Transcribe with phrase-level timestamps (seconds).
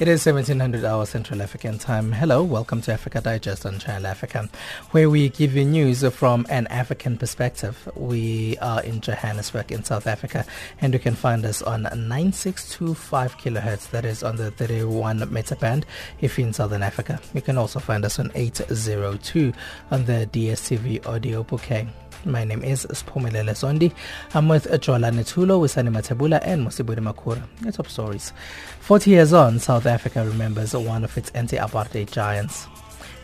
[0.00, 2.12] It is 1700 hours Central African time.
[2.12, 4.48] Hello, welcome to Africa Digest on Channel Africa,
[4.92, 7.86] where we give you news from an African perspective.
[7.94, 10.46] We are in Johannesburg in South Africa,
[10.80, 15.84] and you can find us on 9625 kilohertz, that is on the 31 meter band
[16.22, 17.20] if you're in Southern Africa.
[17.34, 19.52] You can also find us on 802
[19.90, 21.86] on the DSTV audio bouquet.
[22.26, 23.92] My name is Spumelele Zondi.
[24.34, 27.42] I'm with Jola Netulo, Wisani Matabula, and Musibudi Makura.
[27.62, 28.32] The top stories.
[28.80, 32.66] 40 years on, South Africa remembers one of its anti-apartheid giants.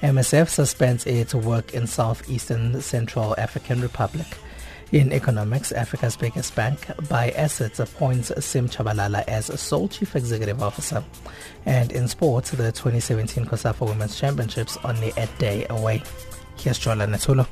[0.01, 4.27] MSF suspends its work in southeastern Central African Republic.
[4.93, 11.05] In economics, Africa's biggest bank, by assets, appoints Sim Tshabalala as sole chief executive officer.
[11.67, 16.03] And in sports, the 2017 COSAFA Women's Championships only a day away.
[16.57, 17.47] Here's Jola Netulo.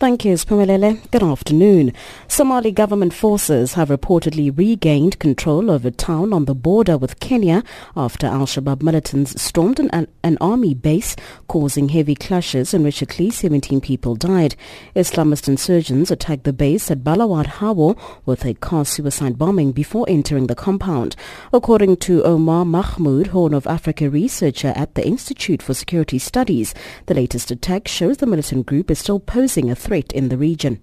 [0.00, 1.10] Thank you, Spumelele.
[1.10, 1.92] Good afternoon.
[2.28, 7.64] Somali government forces have reportedly regained control of a town on the border with Kenya
[7.96, 11.16] after al-Shabaab militants stormed an, an army base,
[11.48, 14.54] causing heavy clashes in which at least 17 people died.
[14.94, 20.46] Islamist insurgents attacked the base at Balad Hawo with a car suicide bombing before entering
[20.46, 21.16] the compound.
[21.52, 26.72] According to Omar Mahmoud, Horn of Africa researcher at the Institute for Security Studies,
[27.06, 30.82] the latest attack shows the militant group is still posing a threat in the region.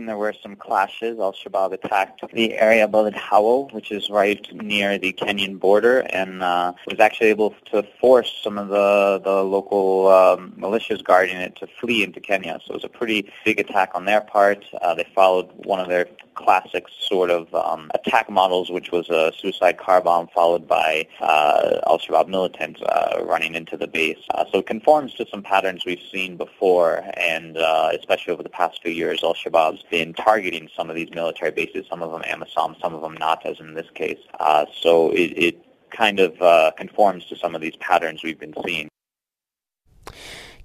[0.00, 1.18] There were some clashes.
[1.18, 6.72] Al-Shabaab attacked the area Balad Hawo, which is right near the Kenyan border, and uh,
[6.86, 11.66] was actually able to force some of the, the local um, militias guarding it to
[11.66, 12.60] flee into Kenya.
[12.64, 14.64] So it was a pretty big attack on their part.
[14.80, 16.06] Uh, they followed one of their
[16.38, 21.80] classic sort of um, attack models, which was a suicide car bomb followed by uh,
[21.88, 24.22] Al-Shabaab militants uh, running into the base.
[24.30, 28.48] Uh, so it conforms to some patterns we've seen before, and uh, especially over the
[28.48, 32.80] past few years, Al-Shabaab's been targeting some of these military bases, some of them AMISOM,
[32.80, 34.18] some of them not, as in this case.
[34.38, 38.54] Uh, so it, it kind of uh, conforms to some of these patterns we've been
[38.64, 38.88] seeing.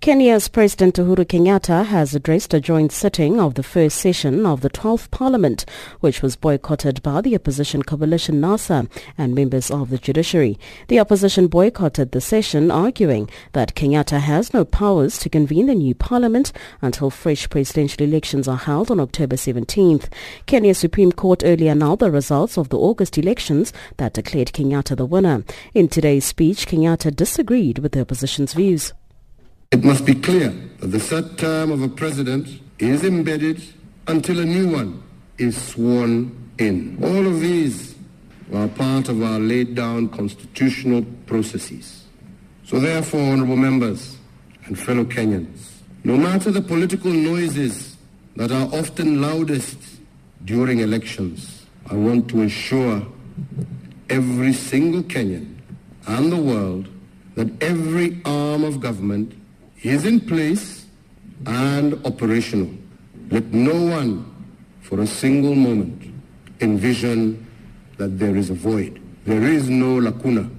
[0.04, 4.70] Kenya's President Uhuru Kenyatta has addressed a joint sitting of the first session of the
[4.70, 5.64] 12th Parliament,
[6.02, 10.60] which was boycotted by the opposition coalition NASA and members of the judiciary.
[10.90, 15.96] The opposition boycotted the session, arguing that Kenyatta has no powers to convene the new
[15.96, 20.10] parliament until fresh presidential elections are held on October 17th.
[20.46, 25.06] Kenya's Supreme Court earlier annulled the results of the August elections that declared Kenyatta the
[25.06, 25.46] winner.
[25.74, 28.92] In today's speech, Kenyatta disagreed with the opposition's views.
[29.74, 30.50] It must be clear
[30.82, 32.48] that the third term of a president
[32.78, 33.60] is embedded
[34.06, 35.02] until a new one
[35.40, 37.00] is sworn in.
[37.02, 37.96] All of these
[38.54, 42.04] are part of our laid down constitutional processes.
[42.66, 44.18] So therefore, honorable members
[44.66, 47.98] and fellow Kenyans, no matter the political noises
[48.36, 49.80] that are often loudest
[50.46, 53.02] during elections, I want to assure
[54.08, 55.56] every single Kenyan
[56.06, 56.90] and the world
[57.34, 59.34] that every arm of government
[59.84, 60.86] is in place
[61.46, 62.70] and operational.
[63.30, 64.26] Let no one
[64.82, 66.14] for a single moment
[66.62, 67.46] envision
[67.98, 69.02] that there is a void.
[69.26, 70.50] There is no lacuna.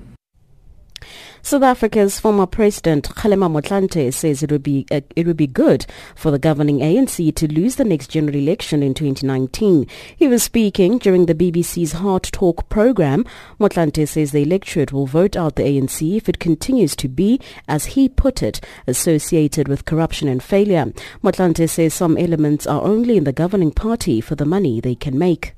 [1.47, 5.85] South Africa's former president Kgalema Motlanthe says it would be uh, it would be good
[6.17, 9.87] for the governing ANC to lose the next general election in 2019.
[10.17, 13.27] He was speaking during the BBC's Hard Talk program.
[13.61, 17.39] Motlanthe says the electorate will vote out the ANC if it continues to be,
[17.69, 20.95] as he put it, associated with corruption and failure.
[21.23, 25.19] Motlanthe says some elements are only in the governing party for the money they can
[25.19, 25.53] make.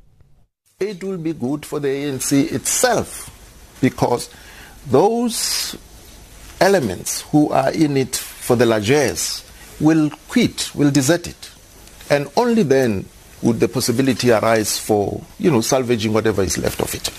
[0.80, 3.30] It will be good for the ANC itself
[3.80, 4.28] because
[4.90, 5.76] those
[6.60, 9.44] elements who are in it for the largesse
[9.80, 11.50] will quit, will desert it.
[12.10, 13.04] And only then
[13.42, 17.10] would the possibility arise for, you know, salvaging whatever is left of it.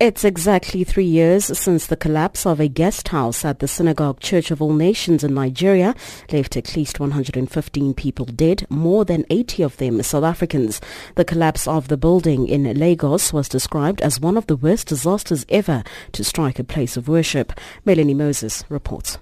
[0.00, 4.52] It's exactly three years since the collapse of a guest house at the Synagogue Church
[4.52, 5.92] of All Nations in Nigeria
[6.30, 10.80] left at least 115 people dead, more than 80 of them South Africans.
[11.16, 15.44] The collapse of the building in Lagos was described as one of the worst disasters
[15.48, 17.52] ever to strike a place of worship.
[17.84, 19.18] Melanie Moses reports.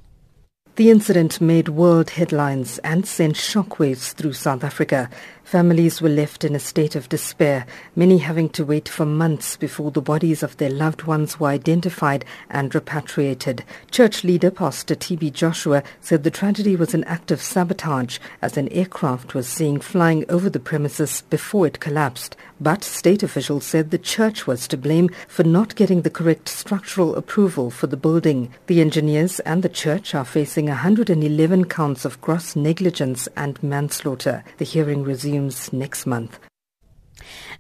[0.76, 5.08] The incident made world headlines and sent shockwaves through South Africa.
[5.46, 9.92] Families were left in a state of despair, many having to wait for months before
[9.92, 13.62] the bodies of their loved ones were identified and repatriated.
[13.92, 15.30] Church leader Pastor T.B.
[15.30, 20.28] Joshua said the tragedy was an act of sabotage as an aircraft was seen flying
[20.28, 22.34] over the premises before it collapsed.
[22.60, 27.14] But state officials said the church was to blame for not getting the correct structural
[27.14, 28.52] approval for the building.
[28.66, 34.42] The engineers and the church are facing 111 counts of gross negligence and manslaughter.
[34.56, 35.35] The hearing resumed
[35.72, 36.38] next month.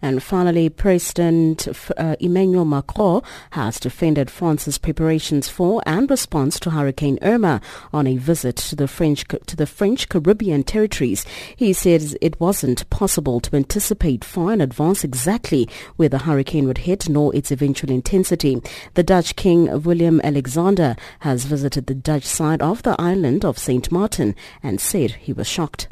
[0.02, 7.18] And finally, President uh, Emmanuel Macron has defended France's preparations for and response to Hurricane
[7.22, 7.60] Irma
[7.92, 11.24] on a visit to the French to the French Caribbean territories.
[11.56, 16.78] He says it wasn't possible to anticipate far in advance exactly where the hurricane would
[16.78, 18.60] hit nor its eventual intensity.
[18.94, 23.90] The Dutch King William Alexander has visited the Dutch side of the island of St.
[23.90, 25.88] Martin and said he was shocked.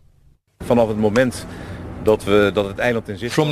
[0.66, 0.78] From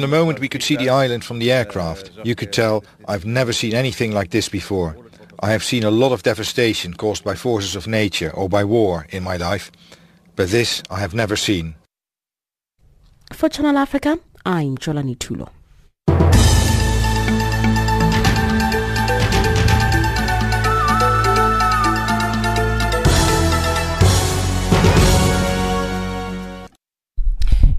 [0.00, 3.53] the moment we could see the island from the aircraft, you could tell I've never
[3.53, 4.97] seen anything like this before.
[5.41, 9.06] I have seen a lot of devastation caused by forces of nature or by war
[9.11, 9.73] in my life,
[10.37, 11.75] but this I have never seen.
[13.32, 15.49] For Channel Africa, I'm Jolani Tulo.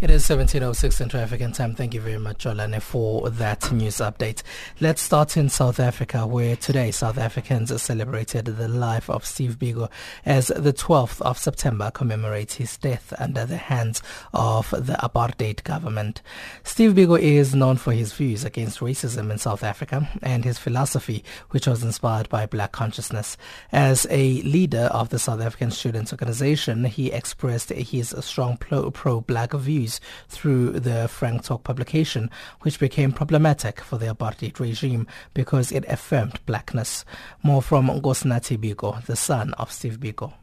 [0.04, 1.76] It is 17.06 Central African time.
[1.76, 4.44] Thank you very much, Jolane, for that news update.
[4.82, 9.90] Let's start in South Africa, where today South Africans celebrated the life of Steve Biko
[10.26, 14.02] as the 12th of September commemorates his death under the hands
[14.34, 16.22] of the apartheid government.
[16.66, 21.24] Steve Biko is known for his views against racism in South Africa and his philosophy,
[21.52, 23.38] which was inspired by black consciousness.
[23.72, 29.93] As a leader of the South African Students Organization, he expressed his strong pro-black views
[30.28, 32.30] through the Frank Talk publication,
[32.62, 37.06] which became problematic for the apartheid regime because it affirmed blackness.
[37.44, 40.34] More from Nkosinathi Biko, the son of Steve Biko.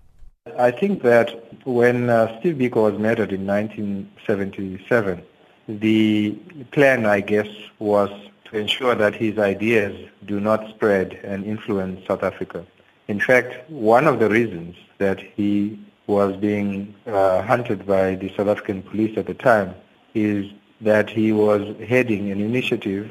[0.58, 1.30] I think that
[1.64, 5.22] when uh, Steve Biko was murdered in 1977,
[5.68, 6.32] the
[6.72, 7.48] plan, I guess,
[7.78, 8.10] was
[8.46, 12.66] to ensure that his ideas do not spread and influence South Africa.
[13.06, 15.78] In fact, one of the reasons that he
[16.10, 19.74] was being uh, hunted by the South African police at the time
[20.14, 21.62] is that he was
[21.92, 23.10] heading an initiative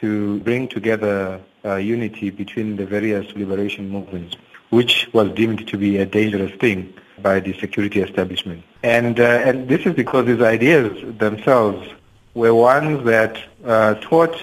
[0.00, 4.36] to bring together uh, unity between the various liberation movements,
[4.70, 6.92] which was deemed to be a dangerous thing
[7.22, 8.62] by the security establishment.
[8.82, 11.88] And, uh, and this is because his ideas themselves
[12.34, 14.36] were ones that uh, taught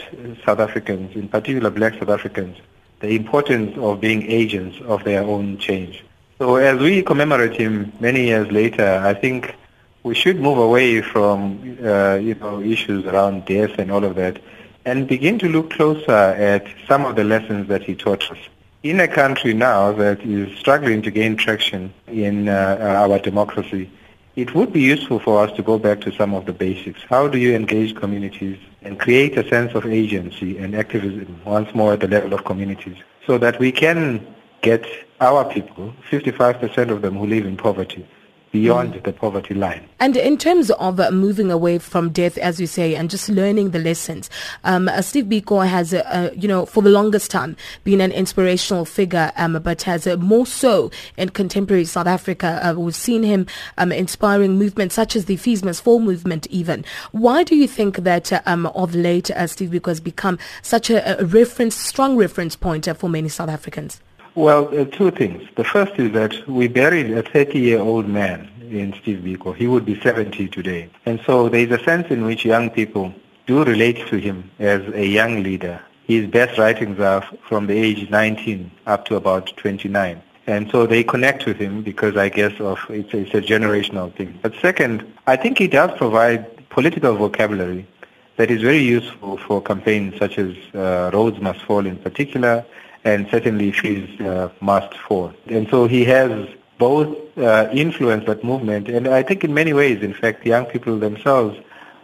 [0.46, 2.58] South Africans, in particular black South Africans,
[3.00, 6.04] the importance of being agents of their own change.
[6.39, 9.56] So as we commemorate him many years later, I think
[10.04, 14.39] we should move away from uh, you know issues around death and all of that,
[14.86, 18.38] and begin to look closer at some of the lessons that he taught us.
[18.84, 23.90] In a country now that is struggling to gain traction in uh, our democracy,
[24.36, 27.01] it would be useful for us to go back to some of the basics.
[27.10, 31.94] How do you engage communities and create a sense of agency and activism once more
[31.94, 34.86] at the level of communities so that we can get
[35.19, 38.08] our people, 55% of them who live in poverty,
[38.52, 39.04] beyond mm.
[39.04, 39.88] the poverty line.
[40.00, 43.71] And in terms of uh, moving away from death, as you say, and just learning
[43.71, 44.30] the lessons,
[44.64, 48.12] um, uh, Steve Biko has, uh, uh, you know, for the longest time been an
[48.12, 52.59] inspirational figure, um, but has uh, more so in contemporary South Africa.
[52.64, 53.47] Uh, we've seen him
[53.78, 56.86] um, inspiring movements such as the Fees Must Fall movement even.
[57.12, 61.26] Why do you think that um, of late Steve Biko has become such a, a
[61.26, 64.00] reference, strong reference point for many South Africans?
[64.38, 65.50] Well, uh, two things.
[65.56, 69.56] The first is that we buried a 30-year-old man in Steve Biko.
[69.56, 70.92] He would be 70 today.
[71.08, 73.16] And so there is a sense in which young people
[73.48, 75.82] do relate to him as a young leader.
[76.04, 80.22] His best writings are from the age 19 up to about 29.
[80.46, 84.38] And so they connect with him because I guess of it's, it's a generational thing.
[84.44, 87.88] But second, I think he does provide political vocabulary
[88.36, 92.64] that is very useful for campaigns such as uh, Rhodes Must Fall in particular,
[93.07, 95.31] and certainly fees uh, must fall.
[95.47, 96.31] And so he has
[96.78, 100.99] both uh, influence that movement, and I think in many ways, in fact, young people
[100.99, 101.56] themselves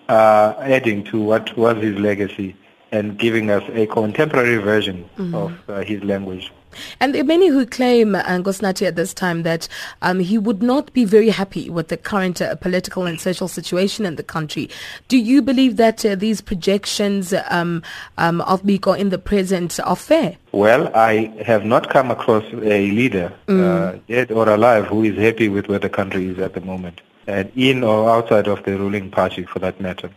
[0.09, 2.55] are adding to what was his legacy
[2.91, 5.35] and giving us a contemporary version mm-hmm.
[5.35, 6.51] of uh, his language.
[6.99, 9.67] And there are many who claim, uh, Nkosinathi, at this time that
[10.01, 14.05] um, he would not be very happy with the current uh, political and social situation
[14.05, 14.69] in the country.
[15.07, 17.83] Do you believe that uh, these projections um,
[18.17, 20.37] um, of Biko in the present are fair?
[20.51, 23.61] Well, I have not come across a leader, mm.
[23.61, 27.01] uh, dead or alive, who is happy with where the country is at the moment.
[27.27, 30.09] And in or outside of the ruling party for that matter.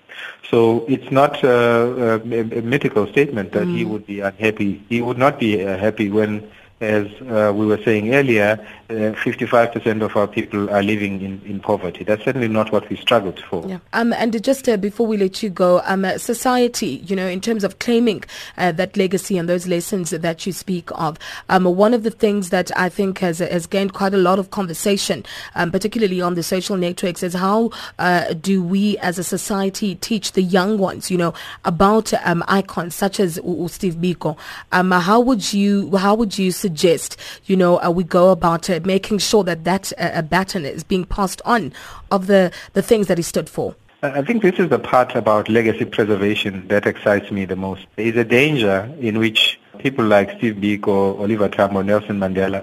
[0.51, 3.77] So it's not uh, a, a, mythical statement that mm.
[3.77, 4.85] he would be unhappy.
[4.89, 8.59] He would not be uh, happy when as uh, we were saying earlier,
[8.91, 12.05] uh, 55% of our people are living in, in poverty.
[12.05, 13.67] That's certainly not what we struggled for.
[13.67, 13.79] Yeah.
[13.95, 17.41] Um, and just uh, before we let you go, um, uh, society, you know, in
[17.41, 18.25] terms of claiming
[18.59, 21.19] uh, that legacy and those lessons that you speak of,
[21.49, 24.51] um, one of the things that I think has, has gained quite a lot of
[24.51, 29.95] conversation, um, particularly on the social networks, is how uh, do we as a society
[29.97, 31.33] teach the young ones, you know,
[31.65, 34.37] about um, icons such as Steve Biko?
[34.73, 38.81] Um, how would you, how would you suggest, you know, uh, we go about uh,
[38.85, 41.73] making sure that that uh, baton is being passed on
[42.11, 42.43] of the,
[42.73, 43.75] the things that he stood for?
[44.03, 47.87] I think this is the part about legacy preservation that excites me the most.
[47.97, 52.61] There is a danger in which people like Steve Biko, Oliver Tambo, Nelson Mandela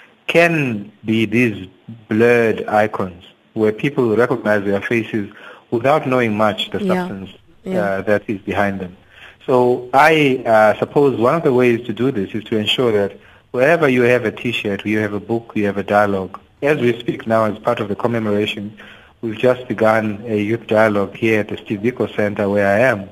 [0.26, 1.68] can be these
[2.08, 5.32] blurred icons where people recognize their faces
[5.70, 7.72] without knowing much the substance yeah.
[7.74, 7.80] Yeah.
[7.80, 8.96] Uh, that is behind them.
[9.44, 13.18] So I uh, suppose one of the ways to do this is to ensure that
[13.50, 16.40] wherever you have a T-shirt, you have a book, you have a dialogue.
[16.62, 18.76] As we speak now, as part of the commemoration,
[19.20, 23.08] we've just begun a youth dialogue here at the Steve Biko Center where I am,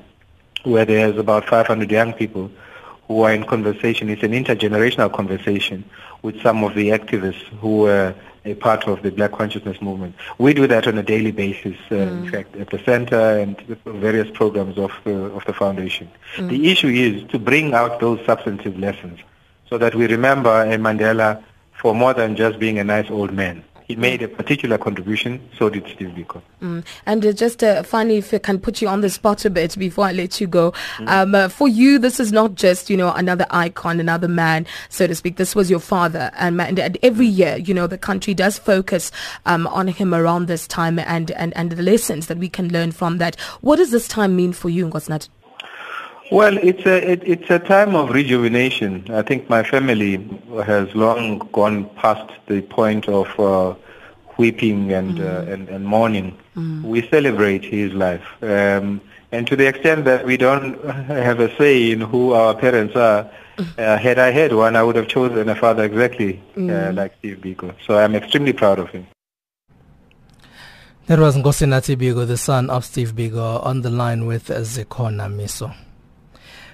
[0.63, 2.51] where there's about 500 young people
[3.07, 4.09] who are in conversation.
[4.09, 5.85] It's an intergenerational conversation
[6.21, 8.13] with some of the activists who were
[8.43, 10.15] a part of the Black Consciousness Movement.
[10.37, 12.23] We do that on a daily basis, uh, mm.
[12.23, 16.09] in fact, at the center and various programs of, uh, of the foundation.
[16.35, 16.49] Mm.
[16.49, 19.19] The issue is to bring out those substantive lessons
[19.69, 21.43] so that we remember Mandela
[21.73, 23.63] for more than just being a nice old man.
[23.87, 23.99] He mm.
[23.99, 26.41] made a particular contribution, so did Steve Biko.
[26.61, 26.83] Mm.
[27.05, 29.77] And uh, just uh, finally, if I can put you on the spot a bit
[29.77, 31.07] before I let you go, mm.
[31.07, 35.07] um, uh, for you, this is not just, you know, another icon, another man, so
[35.07, 35.37] to speak.
[35.37, 36.31] This was your father.
[36.37, 39.09] And, and, and every year, you know, the country does focus
[39.45, 42.91] um, on him around this time and, and, and the lessons that we can learn
[42.91, 43.39] from that.
[43.61, 45.29] What does this time mean for you, Nkosinathi?
[46.29, 49.05] Well, it's a it, it's a time of rejuvenation.
[49.09, 50.15] I think my family
[50.65, 53.75] has long gone past the point of uh,
[54.37, 55.23] weeping and, mm.
[55.23, 56.37] uh, and and mourning.
[56.57, 56.83] Mm.
[56.83, 58.99] We celebrate his life, um,
[59.31, 63.29] and to the extent that we don't have a say in who our parents are.
[63.75, 66.95] Uh, had I had one, I would have chosen a father exactly uh, mm.
[66.95, 67.73] like Steve Biko.
[67.87, 69.07] So I'm extremely proud of him.
[71.07, 75.73] That was Nkosinathi Biko, the son of Steve Biko, on the line with Zikhona Miso.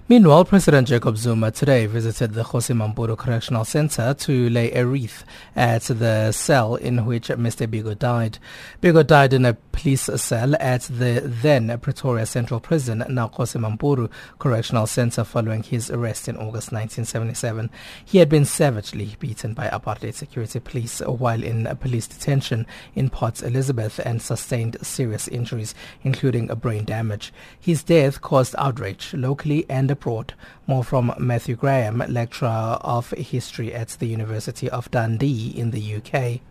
[0.10, 5.24] Meanwhile, President Jacob Zuma today visited the Kgosi Mampuru Correctional Center to lay a wreath
[5.56, 7.66] at the cell in which Mr.
[7.66, 8.38] Biko died.
[8.82, 14.10] Biko died in a police cell at the then Pretoria Central Prison, now Kgosi Mampuru
[14.40, 17.70] Correctional Center, following his arrest in August 1977.
[18.04, 23.42] He had been savagely beaten by apartheid security police while in police detention in Port
[23.42, 27.32] Elizabeth and sustained serious injuries, including brain damage.
[27.58, 30.34] His death caused outrage locally and abroad.
[30.68, 36.42] More from Matthew Graham, lecturer of history at the University of Dundee in the UK.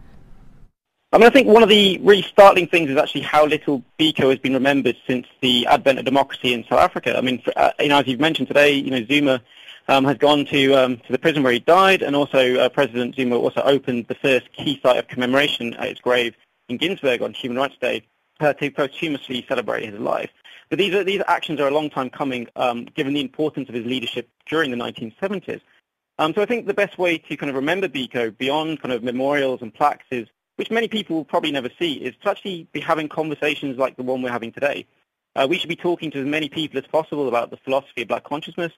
[1.14, 4.30] I mean, I think one of the really startling things is actually how little Biko
[4.30, 7.18] has been remembered since the advent of democracy in South Africa.
[7.18, 9.42] I mean, for, uh, you know, as you've mentioned today, you know, Zuma
[9.88, 13.14] um, has gone to um, to the prison where he died, and also uh, President
[13.14, 16.34] Zuma also opened the first key site of commemoration at his grave
[16.70, 18.02] in Ginsberg on Human Rights Day
[18.40, 20.30] uh, to posthumously celebrate his life.
[20.72, 23.74] But these, are, these actions are a long time coming, um, given the importance of
[23.74, 25.60] his leadership during the 1970s.
[26.18, 29.02] Um, so I think the best way to kind of remember Biko beyond kind of
[29.02, 32.80] memorials and plaques is, which many people will probably never see, is to actually be
[32.80, 34.86] having conversations like the one we're having today.
[35.36, 38.08] Uh, we should be talking to as many people as possible about the philosophy of
[38.08, 38.72] black consciousness,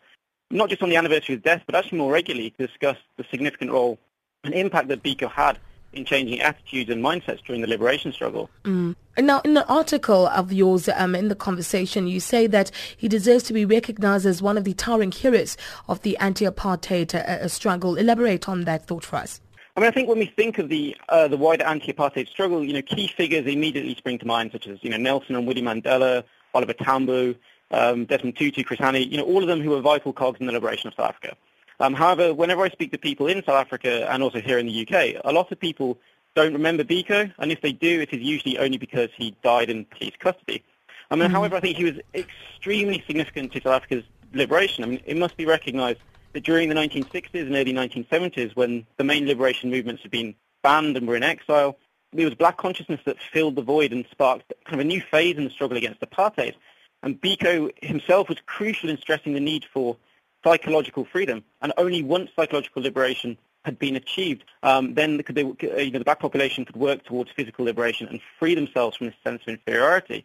[0.51, 3.25] not just on the anniversary of his death, but actually more regularly to discuss the
[3.31, 4.01] significant role
[4.43, 5.61] and impact that Biko had
[5.97, 8.51] in changing attitudes and mindsets during the liberation struggle.
[8.65, 8.95] Mm.
[9.17, 13.45] Now, in the article of yours, um, in the conversation, you say that he deserves
[13.45, 15.57] to be recognized as one of the towering heroes
[15.89, 17.97] of the anti-apartheid uh, uh, struggle.
[17.97, 19.41] Elaborate on that thought for us.
[19.77, 22.73] I mean, I think when we think of the uh, the wider anti-apartheid struggle, you
[22.73, 26.23] know, key figures immediately spring to mind, such as you know Nelson and Winnie Mandela,
[26.55, 27.35] Oliver Tambo,
[27.73, 30.47] um, Desmond Tutu, Chris Hani, you know, all of them who were vital cogs in
[30.47, 31.37] the liberation of South Africa.
[31.81, 34.87] Um, however, whenever I speak to people in South Africa and also here in the
[34.87, 35.99] UK, a lot of people
[36.35, 39.85] don't remember Biko, and if they do, it is usually only because he died in
[39.87, 40.63] police custody.
[41.11, 41.35] I mean, mm-hmm.
[41.35, 44.85] however, I think he was extremely significant to South Africa's liberation.
[44.85, 46.01] I mean, it must be recognised
[46.33, 50.97] that during the 1960s and early 1970s, when the main liberation movements had been banned
[50.97, 51.77] and were in exile,
[52.13, 55.37] it was black consciousness that filled the void and sparked kind of a new phase
[55.37, 56.55] in the struggle against apartheid.
[57.03, 59.97] And Biko himself was crucial in stressing the need for
[60.45, 61.43] psychological freedom.
[61.63, 66.21] And only once psychological liberation had been achieved, um, then they, you know, the black
[66.21, 70.25] population could work towards physical liberation and free themselves from this sense of inferiority.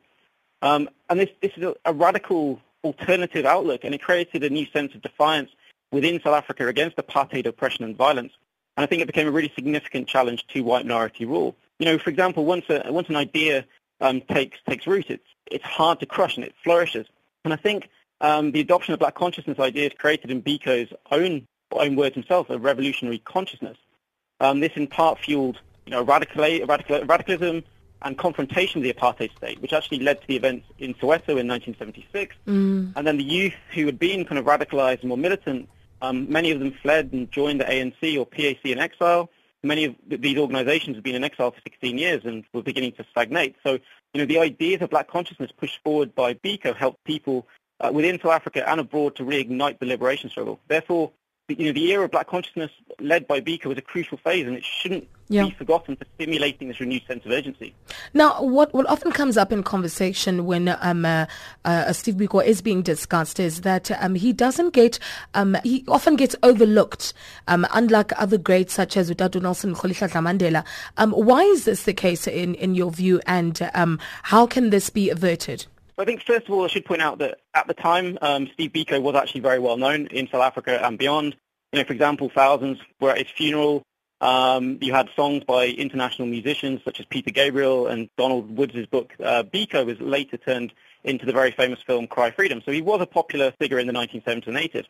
[0.62, 4.66] Um, and this, this is a, a, radical alternative outlook, and it created a new
[4.68, 5.50] sense of defiance
[5.92, 8.34] within South Africa against apartheid oppression and violence.
[8.76, 11.56] And I think it became a really significant challenge to white minority rule.
[11.80, 13.66] You know, for example, once, a, once an idea
[14.02, 17.08] um, takes, takes root, it's, it's hard to crush and it flourishes.
[17.46, 17.90] And I think
[18.22, 22.58] um, the adoption of black consciousness ideas created in Biko's own, own words himself, a
[22.58, 23.78] revolutionary consciousness.
[24.40, 27.64] Um, this in part fueled you know, radical, radical, radicalism,
[28.04, 31.48] and confrontation with the apartheid state, which actually led to the events in Soweto in
[31.48, 32.36] 1976.
[32.48, 32.94] Mm.
[32.96, 35.68] And then the youth who had been kind of radicalized and more militant,
[36.02, 39.30] um, many of them fled and joined the ANC or PAC in exile.
[39.64, 43.06] Many of these organizations have been in exile for 16 years and were beginning to
[43.12, 43.56] stagnate.
[43.64, 43.74] So,
[44.14, 47.48] you know, the ideas of black consciousness pushed forward by Biko helped people
[47.80, 50.60] uh, within South Africa and abroad to reignite the liberation struggle.
[50.68, 51.12] Therefore,
[51.58, 54.56] you know, the era of black consciousness led by Biko was a crucial phase, and
[54.56, 55.46] it shouldn't yeah.
[55.46, 57.74] be forgotten for stimulating this renewed sense of urgency.
[58.14, 61.26] Now, what, what often comes up in conversation when um, uh,
[61.66, 65.00] uh, Steve Biko is being discussed is that um, he doesn't get,
[65.34, 67.14] um, he often gets overlooked,
[67.48, 70.64] um, unlike other greats such as Utatu Nelson Mandela.
[70.98, 74.90] Um, why is this the case in, in your view, and um, how can this
[74.90, 75.66] be averted?
[76.00, 78.72] I think first of all, I should point out that at the time, um, Steve
[78.72, 81.36] Biko was actually very well known in South Africa and beyond.
[81.74, 83.84] You know, for example, thousands were at his funeral.
[84.22, 89.14] Um, you had songs by international musicians such as Peter Gabriel and Donald Woods' book
[89.24, 92.62] uh, Biko was later turned into the very famous film Cry Freedom.
[92.66, 94.86] So he was a popular figure in the 1970s and 80s.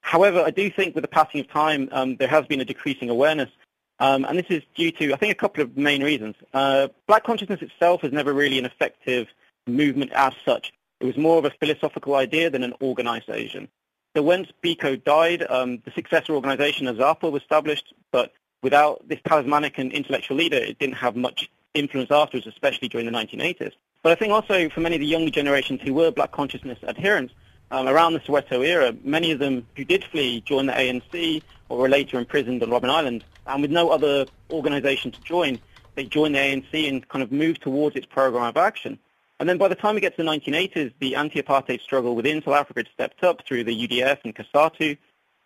[0.00, 3.10] However, I do think with the passing of time, um, there has been a decreasing
[3.10, 3.50] awareness.
[3.98, 6.36] Um, and this is due to, I think, a couple of main reasons.
[6.52, 9.28] Uh, black consciousness itself is never really an effective
[9.66, 10.72] movement as such.
[11.00, 13.68] It was more of a philosophical idea than an organization.
[14.14, 19.78] So once Biko died, um, the successor organization, AZAPO, was established, but without this charismatic
[19.78, 23.72] and intellectual leader, it didn't have much influence afterwards, especially during the 1980s.
[24.02, 27.32] But I think also for many of the younger generations who were black consciousness adherents,
[27.70, 31.78] um, around the Soweto era, many of them who did flee joined the ANC or
[31.78, 33.24] were later imprisoned on Robben Island.
[33.46, 35.58] And with no other organization to join,
[35.94, 38.98] they joined the ANC and kind of moved towards its program of action.
[39.42, 42.54] And then by the time we get to the 1980s, the anti-apartheid struggle within South
[42.54, 44.96] Africa had stepped up through the UDF and COSATU,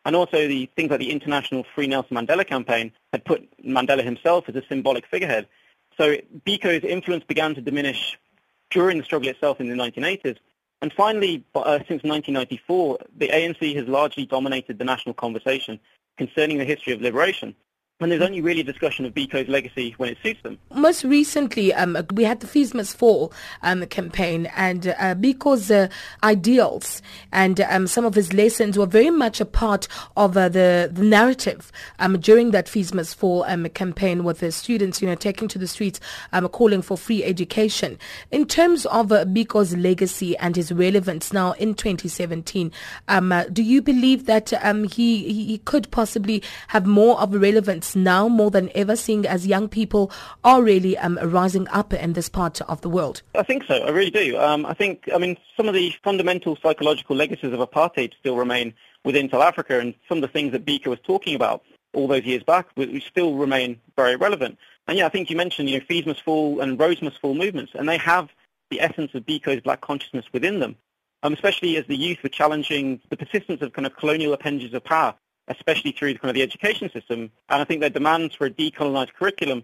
[0.05, 4.51] and also the things like the International Free Nelson Mandela campaign had put Mandela himself
[4.51, 5.49] as a symbolic figurehead.
[5.97, 8.19] So Biko's influence began to diminish
[8.69, 10.37] during the struggle itself in the 1980s.
[10.83, 15.81] And finally, uh, since 1994, the ANC has largely dominated the national conversation
[16.19, 17.57] concerning the history of liberation
[18.01, 20.59] and there's only really a discussion of Biko's legacy when it suits them.
[20.75, 23.33] Most recently, um, we had the Fees Must Fall
[23.63, 25.89] um, campaign, and uh, Biko's uh,
[26.23, 27.01] ideals
[27.33, 31.05] and um, some of his lessons were very much a part of uh, the, the
[31.05, 35.49] narrative um, during that Fees Must Fall um, campaign with the students, you know, taking
[35.49, 35.99] to the streets,
[36.35, 37.99] um, calling for free education.
[38.31, 42.71] In terms of uh, Biko's legacy and his relevance now in 2017,
[43.09, 44.51] um, uh, do you believe that
[44.93, 49.47] he, he could possibly have more of a relevance now more than ever, seeing as
[49.47, 50.11] young people
[50.43, 53.23] are really um, rising up in this part of the world?
[53.35, 53.75] I think so.
[53.75, 54.39] I really do.
[54.39, 58.75] Um, I think, I mean, some of the fundamental psychological legacies of apartheid still remain
[59.05, 61.63] within South Africa, and some of the things that Biko was talking about
[61.95, 64.59] all those years back we still remain very relevant.
[64.87, 67.35] And yeah, I think you mentioned, you know, Fees Must Fall and Rhodes Must Fall
[67.35, 68.29] movements, and they have
[68.71, 70.77] the essence of Biko's black consciousness within them,
[71.23, 74.85] um, especially as the youth were challenging the persistence of kind of colonial appendages of
[74.85, 75.15] power
[75.49, 77.31] especially through kind of the education system.
[77.49, 79.63] And I think their demands for a decolonized curriculum,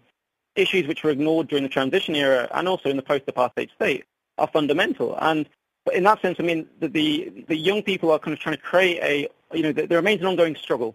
[0.54, 4.04] issues which were ignored during the transition era and also in the post-apartheid state,
[4.38, 5.16] are fundamental.
[5.20, 5.48] And
[5.92, 8.62] in that sense, I mean, the, the, the young people are kind of trying to
[8.62, 10.94] create a, you know, there remains an ongoing struggle.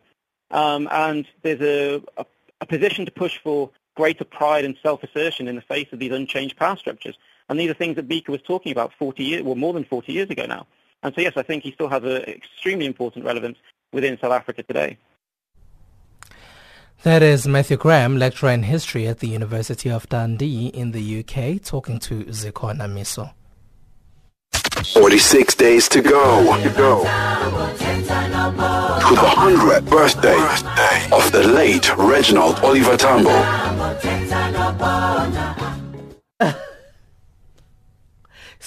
[0.52, 2.26] Um, and there's a, a,
[2.62, 6.56] a position to push for greater pride and self-assertion in the face of these unchanged
[6.56, 7.17] power structures.
[7.50, 10.13] And these are things that Biko was talking about 40 years, well, more than 40
[10.13, 10.67] years ago now.
[11.04, 13.58] And so, yes, I think he still has an extremely important relevance
[13.93, 14.97] within South Africa today.
[17.04, 21.62] That is Matthew Graham, lecturer in history at the University of Dundee in the UK,
[21.63, 23.34] talking to Zikhona Miso.
[24.93, 26.58] 46 days to go.
[26.62, 27.04] To go.
[27.04, 27.06] To
[29.15, 30.38] the 100th birthday
[31.15, 33.32] of the late Reginald Oliver Tambo.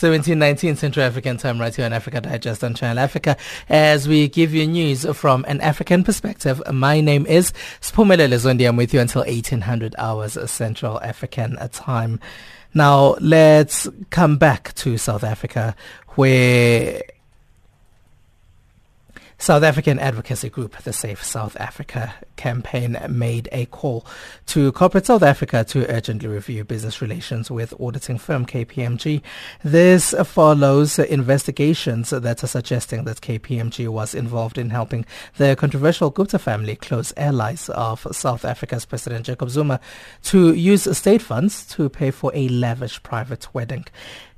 [0.02, 3.36] 1719 Central African Time right here on Africa Digest on Channel Africa
[3.68, 6.62] as we give you news from an African perspective.
[6.72, 8.66] My name is Spumelele Zondi.
[8.66, 12.18] I'm with you until 1800 hours Central African Time.
[12.72, 15.76] Now let's come back to South Africa
[16.14, 17.02] where
[19.40, 24.04] South African advocacy group, the Save South Africa campaign, made a call
[24.44, 29.22] to corporate South Africa to urgently review business relations with auditing firm KPMG.
[29.64, 35.06] This follows investigations that are suggesting that KPMG was involved in helping
[35.38, 39.80] the controversial Gupta family, close allies of South Africa's President Jacob Zuma,
[40.24, 43.86] to use state funds to pay for a lavish private wedding.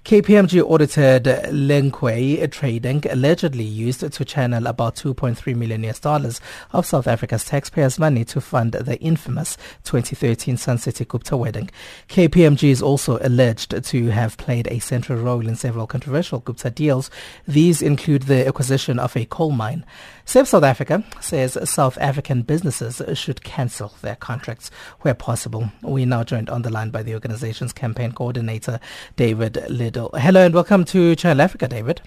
[0.04, 6.40] KPMG audited Linkway Trading allegedly used to channel about 2.3 million US dollars
[6.72, 11.70] of South Africa's taxpayers' money to fund the infamous 2013 Sun City Gupta wedding.
[12.08, 17.08] KPMG is also alleged to have played a central role in several controversial Gupta deals.
[17.46, 19.86] These include the acquisition of a coal mine.
[20.24, 25.70] Save South Africa says South African businesses should cancel their contracts where possible.
[25.82, 28.78] We're now joined on the line by the organization's campaign coordinator,
[29.16, 30.10] David Liddle.
[30.14, 32.02] Hello and welcome to Channel Africa, David.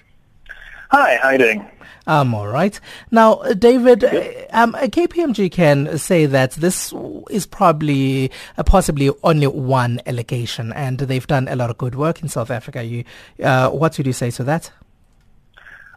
[0.90, 1.70] Hi, how are you doing?
[2.06, 2.78] I'm all right.
[3.10, 4.04] Now, David,
[4.50, 6.94] um, KPMG can say that this
[7.30, 12.22] is probably, uh, possibly only one allegation, and they've done a lot of good work
[12.22, 12.84] in South Africa.
[12.84, 13.04] You,
[13.42, 14.70] uh, what would you say to that?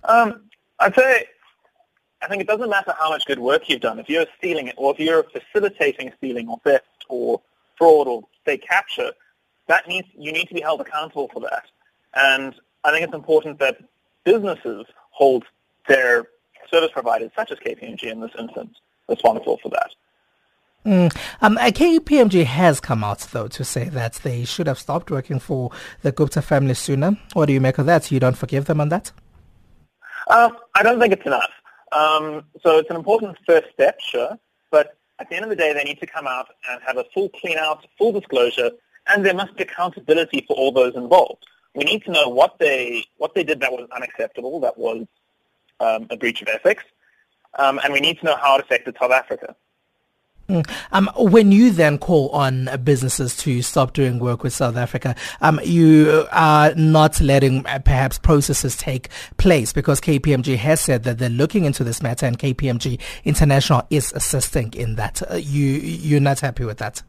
[0.06, 0.42] Um,
[0.80, 1.28] I'd say
[2.22, 4.00] I think it doesn't matter how much good work you've done.
[4.00, 7.42] If you're stealing it, or if you're facilitating stealing or theft or
[7.78, 9.12] fraud or state capture,
[9.68, 11.66] that needs you need to be held accountable for that.
[12.16, 13.78] And I think it's important that
[14.24, 15.46] businesses hold
[15.88, 16.28] their
[16.70, 18.78] service providers, such as KPMG in this instance,
[19.08, 19.92] responsible for that.
[20.86, 21.16] Mm.
[21.42, 25.40] Um, uh, KPMG has come out, though, to say that they should have stopped working
[25.40, 25.72] for
[26.04, 27.18] the Gupta family sooner.
[27.34, 28.12] What do you make of that?
[28.12, 29.12] You don't forgive them on that?
[30.30, 31.52] Um, I don't think it's enough.
[31.91, 34.38] Um, so it's an important first step, sure,
[34.71, 37.06] but at the end of the day, they need to come out and have a
[37.13, 38.71] full clean out, full disclosure,
[39.08, 41.45] and there must be accountability for all those involved.
[41.75, 45.08] We need to know what they what they did that was unacceptable, that was
[45.80, 46.84] um, a breach of ethics,
[47.58, 49.56] um, and we need to know how it affected South Africa.
[50.50, 50.68] Mm.
[50.92, 55.60] Um, when you then call on businesses to stop doing work with South Africa, um,
[55.64, 61.30] you are not letting uh, perhaps processes take place because KPMG has said that they're
[61.30, 65.22] looking into this matter and KPMG International is assisting in that.
[65.30, 67.04] Uh, you, you're not happy with that?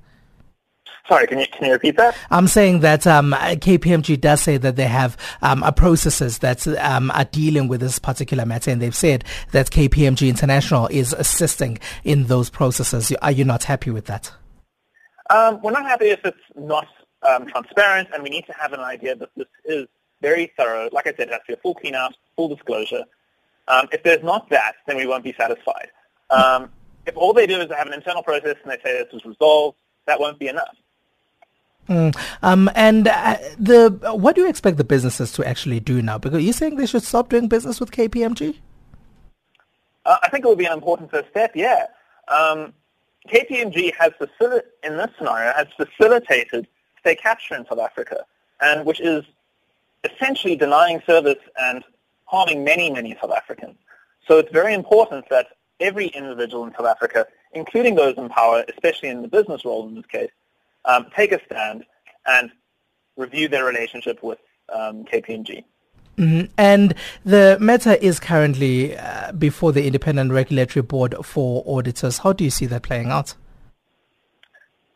[1.11, 2.17] Sorry, can you can you repeat that?
[2.31, 7.25] I'm saying that um, KPMG does say that they have um, processes that um, are
[7.25, 12.49] dealing with this particular matter, and they've said that KPMG International is assisting in those
[12.49, 13.11] processes.
[13.23, 14.33] Are you not happy with that?
[15.31, 16.87] Um, we're not happy if it's not
[17.29, 19.89] um, transparent, and we need to have an idea that this is
[20.23, 20.89] very thorough.
[20.93, 23.03] Like I said, it has to be a full clean out, full disclosure.
[23.67, 25.89] Um, if there's not that, then we won't be satisfied.
[27.05, 29.25] if all they do is they have an internal process and they say this is
[29.25, 30.77] resolved, that won't be enough.
[31.89, 32.17] Mm.
[32.43, 36.19] Um, and uh, the what do you expect the businesses to actually do now?
[36.19, 38.57] Because you're saying they should stop doing business with KPMG.
[40.07, 41.53] Uh, I think it would be an important first step.
[41.55, 41.87] Yeah,
[42.29, 42.73] um,
[43.29, 46.69] KPMG has facil- in this scenario has facilitated
[47.01, 48.25] state capture in South Africa,
[48.61, 49.25] and which is
[50.05, 51.85] essentially denying service and
[52.25, 53.77] harming many, many South Africans.
[54.27, 55.49] So it's very important that
[55.81, 59.95] every individual in South Africa, including those in power, especially in the business role in
[59.95, 60.31] this case,
[60.85, 61.85] um, take a stand
[62.27, 62.51] and
[63.17, 64.39] review their relationship with
[64.73, 65.65] um, KPMG.
[66.17, 66.53] Mm-hmm.
[66.59, 72.19] And the matter is currently uh, before the Independent Regulatory Board for auditors.
[72.19, 73.35] How do you see that playing out?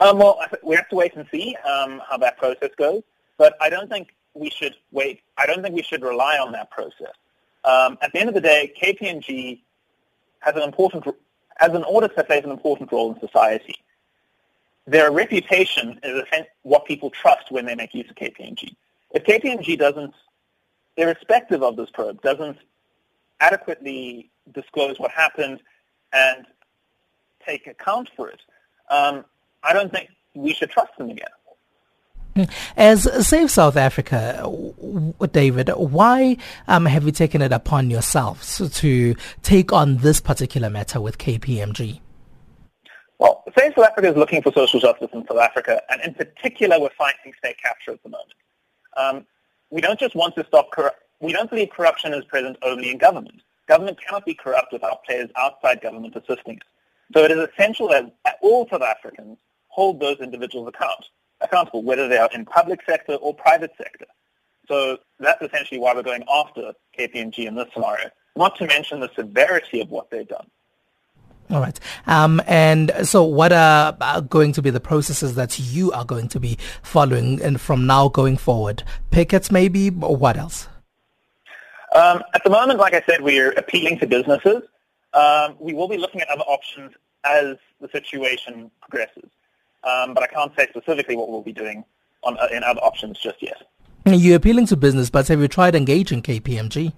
[0.01, 3.03] Um, well, we have to wait and see um, how that process goes.
[3.39, 5.23] But I don't think we should wait.
[5.39, 7.15] I don't think we should rely on that process.
[7.65, 9.61] Um, at the end of the day, KPMG
[10.41, 11.07] has an important,
[11.59, 13.77] as an auditor, plays an important role in society
[14.87, 16.23] their reputation is
[16.63, 18.75] what people trust when they make use of KPMG.
[19.13, 20.15] If KPMG doesn't,
[20.97, 22.59] irrespective of this probe, doesn't
[23.41, 25.61] adequately disclose what happened
[26.13, 26.47] and
[27.45, 28.41] take account for it,
[28.91, 29.25] um,
[29.63, 31.29] I don't think we should trust them again.
[32.77, 34.45] As Save South Africa,
[35.31, 41.01] David, why um, have you taken it upon yourselves to take on this particular matter
[41.01, 42.01] with KPMG?
[43.25, 46.79] Well, Save South Africa is looking for social justice in South Africa, and in particular,
[46.79, 48.35] we're fighting state capture at the moment.
[48.99, 49.27] Um,
[49.71, 51.01] we don't just want to stop corruption.
[51.21, 53.41] We don't believe corruption is present only in government.
[53.67, 56.65] Government cannot be corrupt without players outside government assisting it.
[57.15, 61.07] So it is essential that all South Africans hold those individuals account,
[61.41, 64.05] accountable, whether they are in public sector or private sector.
[64.69, 69.11] So that's essentially why we're going after KPMG in this scenario, not to mention the
[69.17, 70.51] severity of what they've done.
[71.51, 71.79] All right.
[72.07, 76.41] Um, and so what are going to be the processes that you are going to
[76.41, 78.83] be following and from now going forward?
[79.11, 80.69] Pickets maybe, or what else?
[81.95, 84.63] Um, at the moment, like I said, we're appealing to businesses
[85.15, 86.93] Um, we will be looking at other options
[87.25, 89.31] as the situation progresses,
[89.85, 91.85] um, but I can't say specifically what we'll be doing
[92.25, 93.63] on, uh, in other options just yet.
[94.07, 96.93] You're appealing to business, but have you tried engaging KPMG?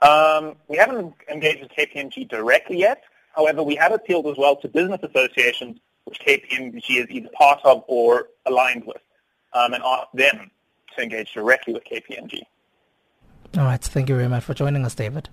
[0.00, 3.02] Um, we haven't engaged with KPMG directly yet.
[3.34, 7.84] However, we have appealed as well to business associations which KPMG is either part of
[7.86, 9.02] or aligned with,
[9.52, 10.50] um, and asked them
[10.96, 12.40] to engage directly with KPMG.
[13.58, 13.80] All right.
[13.80, 15.28] Thank you very much for joining us, David.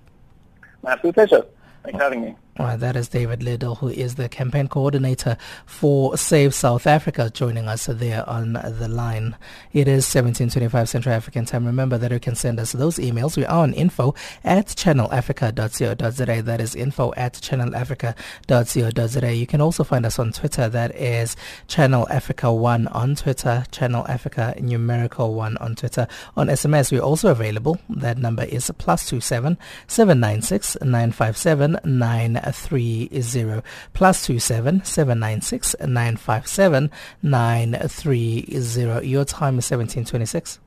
[0.83, 1.45] My absolute pleasure.
[1.83, 2.35] Thanks for having me.
[2.57, 7.87] That is David Liddle, who is the campaign coordinator for Save South Africa, joining us
[7.87, 9.35] there on the line.
[9.73, 11.65] It is 1725 Central African time.
[11.65, 13.35] Remember that you can send us those emails.
[13.35, 14.15] We are on info
[14.45, 16.41] at channelafrica.co.za.
[16.43, 19.35] That is info at channelafrica.co.za.
[19.35, 20.69] You can also find us on Twitter.
[20.69, 21.35] That is
[21.67, 26.07] Channel Africa 1 on Twitter, Channel Africa numerical 1 on Twitter.
[26.37, 27.79] On SMS, we're also available.
[27.89, 35.41] That number is plus 27 796 957 9 three zero plus two seven seven nine
[35.41, 39.01] six nine five seven nine three zero.
[39.01, 40.59] Your time is seventeen twenty six.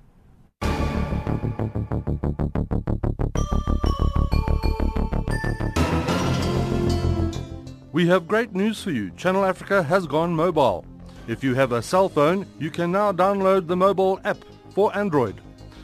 [7.90, 9.10] We have great news for you.
[9.16, 10.84] Channel Africa has gone mobile.
[11.26, 14.38] If you have a cell phone, you can now download the mobile app
[14.70, 15.40] for Android.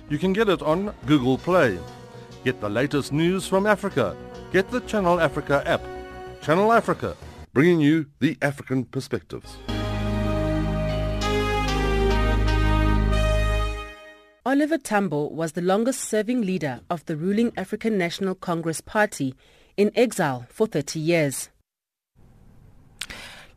[0.09, 1.79] You can get it on Google Play.
[2.45, 4.17] Get the latest news from Africa
[4.55, 5.83] Get the Channel Africa app.
[6.41, 7.17] Channel Africa,
[7.53, 9.57] bringing you the African perspectives.
[14.47, 19.35] Oliver Tambo was the longest-serving leader of the ruling African National Congress Party
[19.77, 21.51] in exile for 30 years.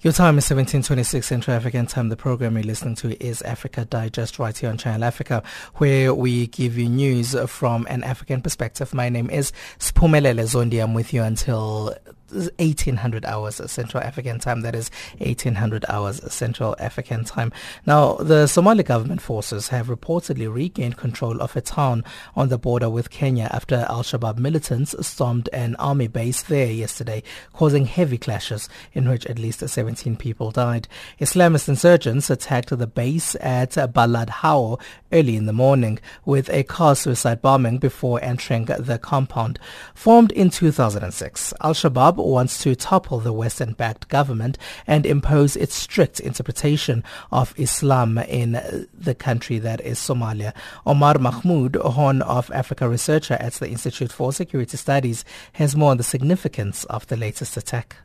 [0.07, 2.07] Your time is 1726 Central African time.
[2.07, 5.43] The program you're listening to is Africa Digest right here on Channel Africa,
[5.75, 8.93] where we give you news from an African perspective.
[8.93, 10.81] My name is Spumelele Zondi.
[10.81, 11.93] I'm with you until
[12.31, 14.61] 1800 hours Central African time.
[14.61, 17.51] That is 1800 hours Central African time.
[17.85, 22.03] Now, the Somali government forces have reportedly regained control of a town
[22.35, 27.85] on the border with Kenya after Al-Shabaab militants stormed an army base there yesterday, causing
[27.85, 30.87] heavy clashes in which at least 17 people died.
[31.19, 34.79] Islamist insurgents attacked the base at Balad Hawo
[35.11, 39.59] early in the morning with a car suicide bombing before entering the compound.
[39.93, 47.03] Formed in 2006, Al-Shabaab wants to topple the Western-backed government and impose its strict interpretation
[47.31, 50.53] of Islam in the country that is Somalia.
[50.85, 55.97] Omar Mahmoud, Horn of Africa researcher at the Institute for Security Studies, has more on
[55.97, 57.97] the significance of the latest attack.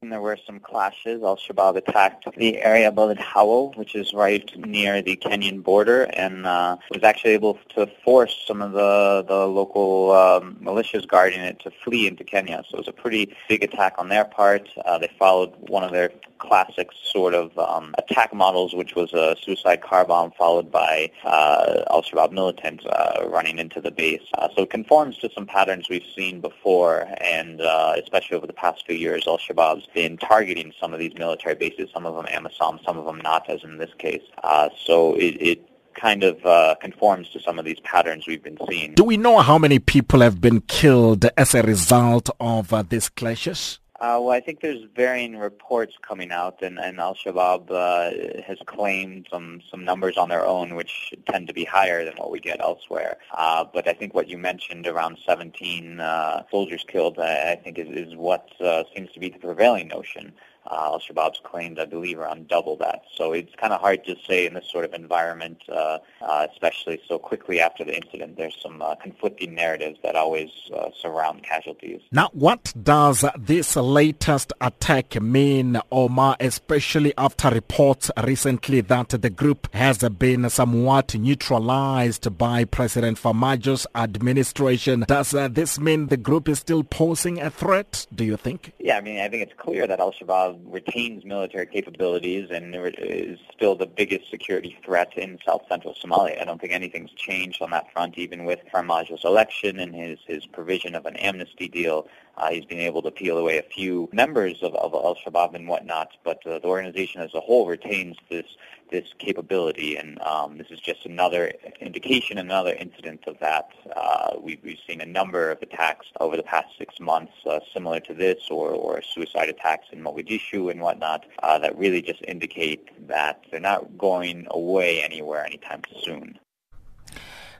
[0.00, 1.24] There were some clashes.
[1.24, 6.76] Al-Shabaab attacked the area Balad Hawo, which is right near the Kenyan border, and uh,
[6.92, 11.72] was actually able to force some of the, the local um, militias guarding it to
[11.82, 12.62] flee into Kenya.
[12.68, 14.68] So it was a pretty big attack on their part.
[14.84, 19.34] Uh, they followed one of their classic sort of um, attack models, which was a
[19.42, 24.22] suicide car bomb followed by uh, Al-Shabaab militants uh, running into the base.
[24.34, 28.52] Uh, so it conforms to some patterns we've seen before, and uh, especially over the
[28.52, 32.84] past few years, Al-Shabaab's been targeting some of these military bases, some of them AMISOM,
[32.84, 34.22] some of them not, as in this case.
[34.42, 38.58] Uh, so it, it kind of uh, conforms to some of these patterns we've been
[38.68, 38.94] seeing.
[38.94, 43.08] Do we know how many people have been killed as a result of uh, these
[43.08, 43.80] clashes?
[44.00, 49.26] Uh, well, I think there's varying reports coming out, and, and Al-Shabaab uh, has claimed
[49.28, 52.60] some, some numbers on their own, which tend to be higher than what we get
[52.60, 53.16] elsewhere.
[53.36, 57.76] Uh, but I think what you mentioned, around 17 uh, soldiers killed, I, I think
[57.76, 60.32] is, is what uh, seems to be the prevailing notion.
[60.70, 63.02] Uh, Al-Shabaab's claimed, I believe, around double that.
[63.16, 67.00] So it's kind of hard to say in this sort of environment, uh, uh, especially
[67.08, 68.36] so quickly after the incident.
[68.36, 72.00] There's some uh, conflicting narratives that always uh, surround casualties.
[72.12, 79.72] Now, what does this latest attack mean, Omar, especially after reports recently that the group
[79.74, 85.04] has been somewhat neutralized by President Farmajo's administration?
[85.08, 88.72] Does uh, this mean the group is still posing a threat, do you think?
[88.78, 93.74] Yeah, I mean, I think it's clear that Al-Shabaab retains military capabilities and is still
[93.74, 96.40] the biggest security threat in south central Somalia.
[96.40, 100.46] I don't think anything's changed on that front, even with Farmajo's election and his, his
[100.46, 102.08] provision of an amnesty deal.
[102.38, 106.16] Uh, he's been able to peel away a few members of, of Al-Shabaab and whatnot,
[106.24, 108.46] but uh, the organization as a whole retains this
[108.90, 113.68] this capability, and um, this is just another indication, another incident of that.
[113.94, 118.00] Uh, we've, we've seen a number of attacks over the past six months uh, similar
[118.00, 123.06] to this, or, or suicide attacks in Mogadishu and whatnot, uh, that really just indicate
[123.08, 126.38] that they're not going away anywhere anytime soon.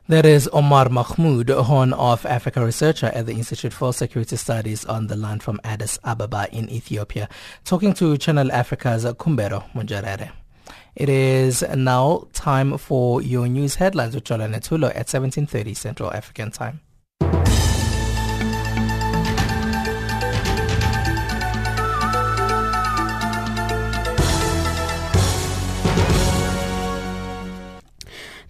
[0.09, 5.09] That is Omar Mahmoud, Horn of Africa researcher at the Institute for Security Studies on
[5.09, 7.29] the line from Addis Ababa in Ethiopia,
[7.67, 10.31] talking to Channel Africa's Kumbero Munjarere.
[10.97, 16.53] It is now time for your news headlines with Jola Netulo at 17.30 Central African
[16.53, 16.81] Time.'"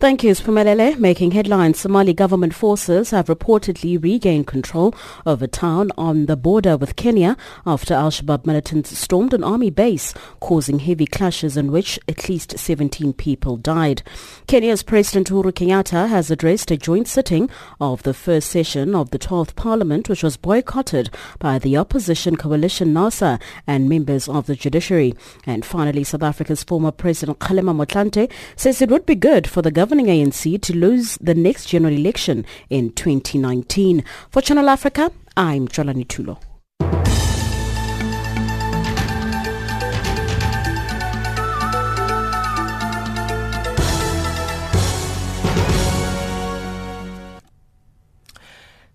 [0.00, 0.96] Thank you, Spumelele.
[0.96, 4.94] Making headlines, Somali government forces have reportedly regained control
[5.26, 10.14] of a town on the border with Kenya after al-Shabaab militants stormed an army base,
[10.38, 14.04] causing heavy clashes in which at least 17 people died.
[14.46, 19.18] Kenya's President Uhuru Kenyatta has addressed a joint sitting of the first session of the
[19.18, 25.16] 12th Parliament, which was boycotted by the opposition coalition NASA and members of the judiciary.
[25.44, 29.72] And finally, South Africa's former President Kgalema Motlanthe says it would be good for the
[29.72, 34.04] government governing ANC to lose the next general election in 2019.
[34.30, 36.47] For Channel Africa, I'm Jolani Tulo.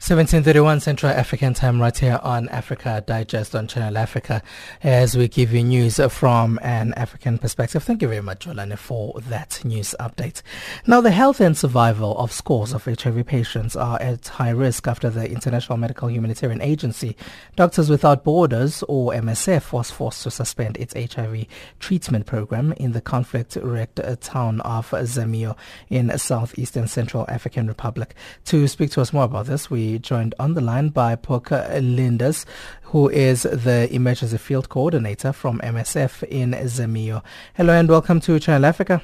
[0.04, 4.42] 1731 Central African Time right here on Africa Digest on Channel Africa
[4.84, 7.82] as we give you news from an African perspective.
[7.84, 10.42] Thank you very much, Jolane, for that news update.
[10.86, 15.10] Now, the health and survival of scores of HIV patients are at high risk after
[15.10, 17.16] the International Medical Humanitarian Agency,
[17.56, 21.46] Doctors Without Borders, or MSF, was forced to suspend its HIV
[21.80, 25.56] treatment program in the conflict-wrecked town of Zemio
[25.90, 28.16] in southeastern Central African Republic.
[28.48, 32.46] To speak to us more about this, we joined on the line by Poka Lindes,
[32.84, 37.24] who is the Emergency Field Coordinator from MSF in Zemio.
[37.56, 39.02] Hello and welcome to Channel Africa.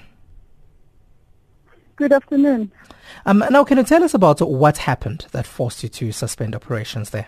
[1.95, 2.71] Good afternoon.
[3.25, 7.09] Um, now, can you tell us about what happened that forced you to suspend operations
[7.09, 7.27] there?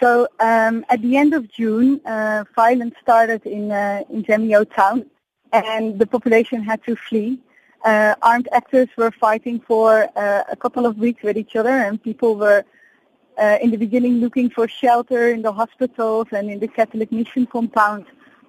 [0.00, 5.04] So, um, at the end of June, uh, violence started in uh, in Zemio town,
[5.52, 7.38] and the population had to flee
[7.84, 12.02] uh, armed actors were fighting for uh, a couple of weeks with each other, and
[12.02, 12.64] people were
[13.40, 17.46] uh, in the beginning looking for shelter in the hospitals and in the Catholic mission
[17.46, 18.04] compound.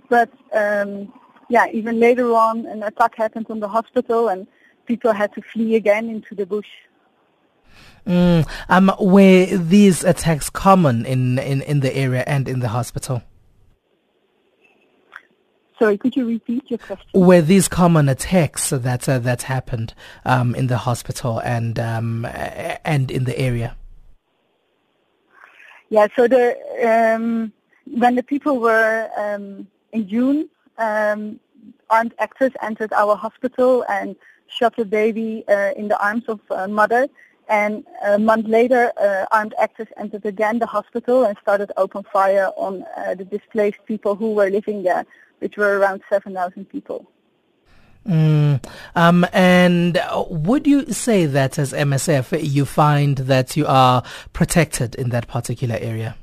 [0.09, 1.13] But um,
[1.49, 4.47] yeah, even later on, an attack happened on the hospital, and
[4.85, 6.67] people had to flee again into the bush.
[8.05, 13.21] Mm, um, were these attacks common in, in, in the area and in the hospital?
[15.81, 17.09] Sorry, could you repeat your question?
[17.15, 22.23] Were these common attacks that uh, that happened um, in the hospital and um,
[22.85, 23.75] and in the area?
[25.89, 26.05] Yeah.
[26.15, 26.45] So the
[26.85, 27.51] um,
[27.87, 31.39] when the people were um, in June, um,
[31.89, 34.15] armed actors entered our hospital and
[34.45, 37.07] shot a baby uh, in the arms of a mother.
[37.49, 42.51] And a month later, uh, armed actors entered again the hospital and started open fire
[42.55, 45.07] on uh, the displaced people who were living there
[45.41, 47.09] which were around 7,000 people.
[48.07, 48.63] Mm,
[48.95, 49.99] um, and
[50.29, 55.77] would you say that as MSF you find that you are protected in that particular
[55.79, 56.15] area?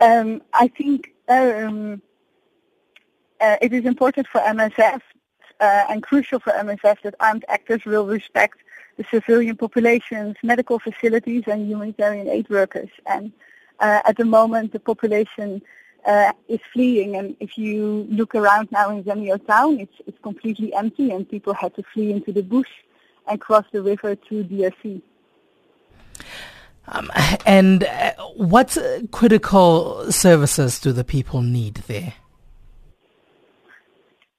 [0.00, 2.02] Um, I think um,
[3.40, 5.00] uh, it is important for MSF
[5.60, 8.58] uh, and crucial for MSF that armed actors will respect
[8.96, 12.90] the civilian populations, medical facilities, and humanitarian aid workers.
[13.06, 13.32] And
[13.80, 15.62] uh, at the moment, the population
[16.06, 17.16] uh, is fleeing.
[17.16, 21.54] And if you look around now in Zemio town, it's, it's completely empty and people
[21.54, 22.68] had to flee into the bush
[23.26, 25.02] and cross the river to DRC.
[26.90, 27.10] Um,
[27.44, 28.76] and uh, what
[29.10, 32.14] critical services do the people need there?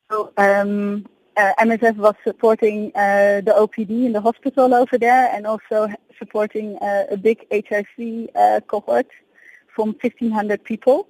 [0.10, 1.06] So um,
[1.38, 6.78] uh, MSF was supporting uh, the OPD in the hospital over there and also supporting
[6.78, 9.08] uh, a big HIV uh, cohort
[9.76, 11.08] from 1,500 people.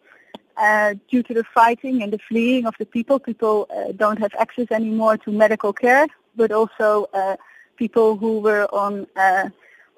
[0.60, 4.34] Uh, due to the fighting and the fleeing of the people, people uh, don't have
[4.38, 7.38] access anymore to medical care, but also uh,
[7.78, 9.48] people who were on uh,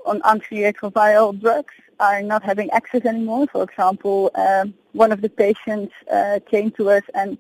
[0.05, 3.47] on antiretroviral drugs are not having access anymore.
[3.51, 7.39] For example, um, one of the patients uh, came to us and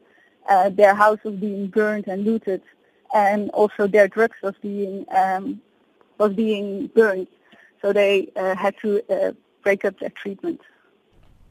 [0.75, 2.63] their house was being burned and looted,
[3.13, 5.61] and also their drugs was being um,
[6.17, 7.27] was being burned.
[7.83, 10.61] So they had to break up their treatment.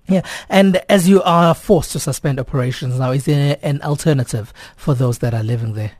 [0.08, 4.94] Yeah, and as you are forced to suspend operations now, is there an alternative for
[4.94, 5.92] those that are living there?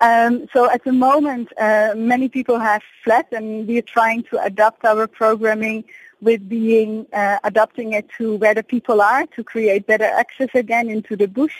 [0.00, 4.40] Um, so at the moment, uh, many people have fled, and we are trying to
[4.42, 5.84] adapt our programming
[6.20, 10.88] with being uh, adapting it to where the people are to create better access again
[10.88, 11.54] into the bush.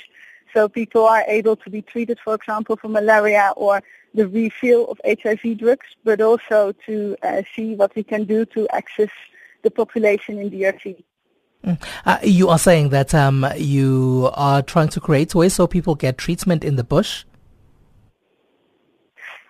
[0.55, 3.83] So people are able to be treated, for example, for malaria or
[4.15, 8.69] the refill of HIV drugs, but also to uh, see what we can do to
[8.71, 9.11] access
[9.63, 11.03] the population in DRC.
[11.65, 11.83] Mm.
[12.07, 16.17] Uh, you are saying that um, you are trying to create ways so people get
[16.19, 17.25] treatment in the bush?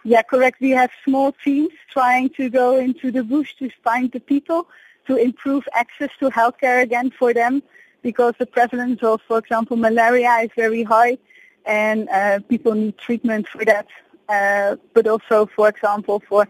[0.04, 0.60] Yeah, correct.
[0.60, 4.68] We have small teams trying to go into the bush to find the people
[5.06, 7.62] to improve access to healthcare again for them
[8.02, 11.18] because the prevalence of, for example, malaria is very high
[11.66, 13.86] and uh, people need treatment for that.
[14.28, 16.46] Uh, but also, for example, for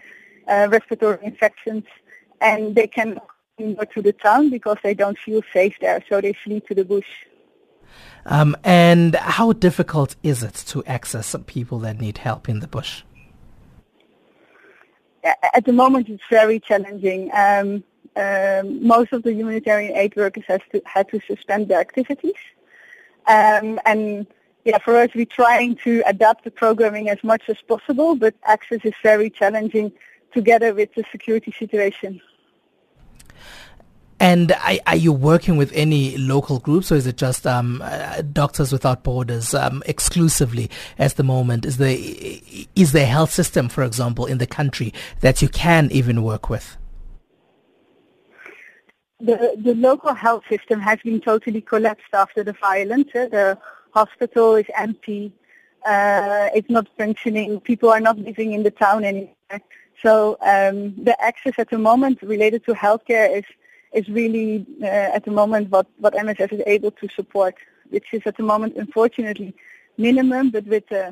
[0.48, 1.84] uh, respiratory infections.
[2.40, 3.20] And they can
[3.58, 6.84] go to the town because they don't feel safe there, so they flee to the
[6.84, 7.08] bush.
[8.26, 13.02] Um, and how difficult is it to access people that need help in the bush?
[15.54, 17.30] At the moment, it's very challenging.
[17.34, 17.82] Um,
[18.16, 22.34] um, most of the humanitarian aid workers to, had to suspend their activities.
[23.26, 24.26] Um, and
[24.64, 28.80] yeah, for us, we're trying to adapt the programming as much as possible, but access
[28.84, 29.92] is very challenging
[30.32, 32.20] together with the security situation.
[34.20, 38.22] And are, are, you working with any local groups, or is it just um, uh,
[38.32, 41.64] Doctors Without Borders um, exclusively at the moment?
[41.64, 41.96] Is there
[42.74, 46.50] is there a health system, for example, in the country that you can even work
[46.50, 46.76] with?
[49.20, 53.14] The the local health system has been totally collapsed after the violence.
[53.14, 53.58] Uh, the
[54.00, 55.32] hospital is empty.
[55.94, 57.60] Uh, it's not functioning.
[57.70, 59.60] People are not living in the town anymore.
[60.04, 60.12] So
[60.52, 60.78] um,
[61.08, 63.46] the access at the moment related to healthcare is
[63.98, 67.54] is really uh, at the moment what, what MSF is able to support,
[67.94, 69.50] which is at the moment unfortunately
[69.96, 71.04] minimum, but with the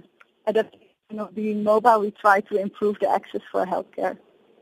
[0.47, 4.17] adaptation of being mobile, we try to improve the access for healthcare.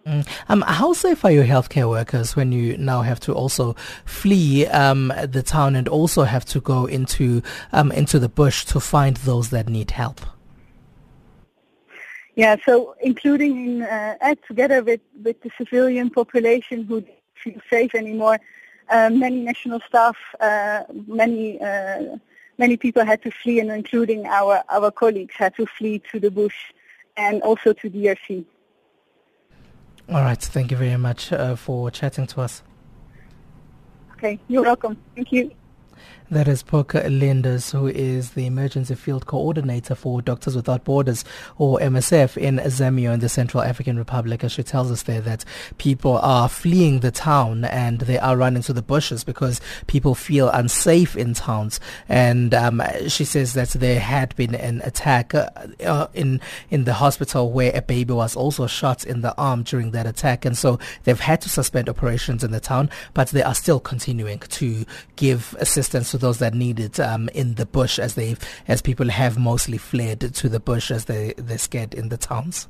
[0.07, 0.29] Mm.
[0.49, 3.75] Um, how safe are your healthcare workers when you now have to also
[4.05, 7.43] flee um, the town and also have to go into
[7.73, 10.21] um, into the bush to find those that need help?
[12.37, 18.41] Yeah, so including in, uh, together with, with the civilian population who feel safe anymore.
[18.91, 22.17] Uh, many national staff, uh, many uh,
[22.59, 26.31] many people had to flee, and including our our colleagues had to flee to the
[26.31, 26.57] bush
[27.17, 28.45] and also to DRC.
[30.09, 32.63] All right, thank you very much uh, for chatting to us.
[34.13, 34.97] Okay, you're welcome.
[35.15, 35.51] Thank you.
[36.31, 41.23] That is Poka Linders, who is the Emergency Field Coordinator for Doctors Without Borders,
[41.59, 44.43] or MSF, in Zemio in the Central African Republic.
[44.43, 45.45] As she tells us there that
[45.77, 50.49] people are fleeing the town and they are running to the bushes because people feel
[50.49, 51.79] unsafe in towns.
[52.09, 55.51] And um, she says that there had been an attack uh,
[55.85, 59.91] uh, in in the hospital where a baby was also shot in the arm during
[59.91, 63.55] that attack, and so they've had to suspend operations in the town, but they are
[63.55, 68.15] still continuing to give assistance to those that need it um, in the bush as
[68.15, 68.37] they
[68.69, 72.69] as people have mostly fled to the bush as they they're scared in the towns.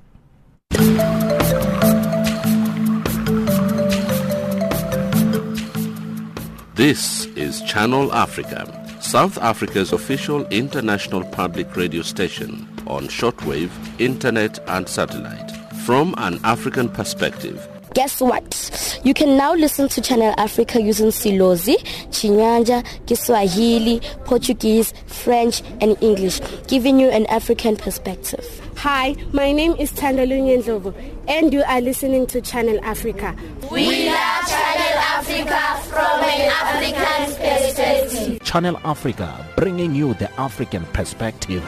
[6.75, 8.65] This is Channel Africa,
[9.03, 13.71] South Africa's official international public radio station on shortwave,
[14.01, 15.51] internet and satellite.
[15.85, 19.01] From an African perspective, guess what?
[19.05, 21.77] You can now listen to Channel Africa using Silozi,
[22.11, 28.61] Chinyanja, Kiswahili, Portuguese, French, and English, giving you an African perspective.
[28.77, 30.93] Hi, my name is Tandalunye Ndlovu,
[31.29, 33.35] and you are listening to Channel Africa.
[33.71, 38.43] We love Channel Africa from an African perspective.
[38.43, 41.63] Channel Africa, bringing you the African perspective.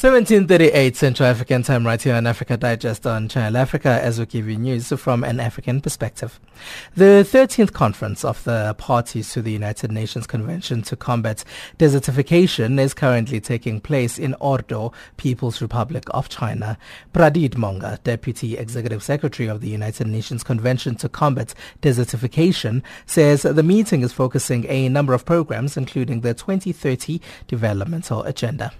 [0.00, 4.48] 1738 Central African Time right here on Africa Digest on Channel Africa as we give
[4.48, 6.38] you news from an African perspective.
[6.94, 11.42] The 13th conference of the parties to the United Nations Convention to Combat
[11.80, 16.78] Desertification is currently taking place in Ordo, People's Republic of China.
[17.12, 23.64] Pradeep Monga, Deputy Executive Secretary of the United Nations Convention to Combat Desertification, says the
[23.64, 28.70] meeting is focusing a number of programs including the 2030 Developmental Agenda.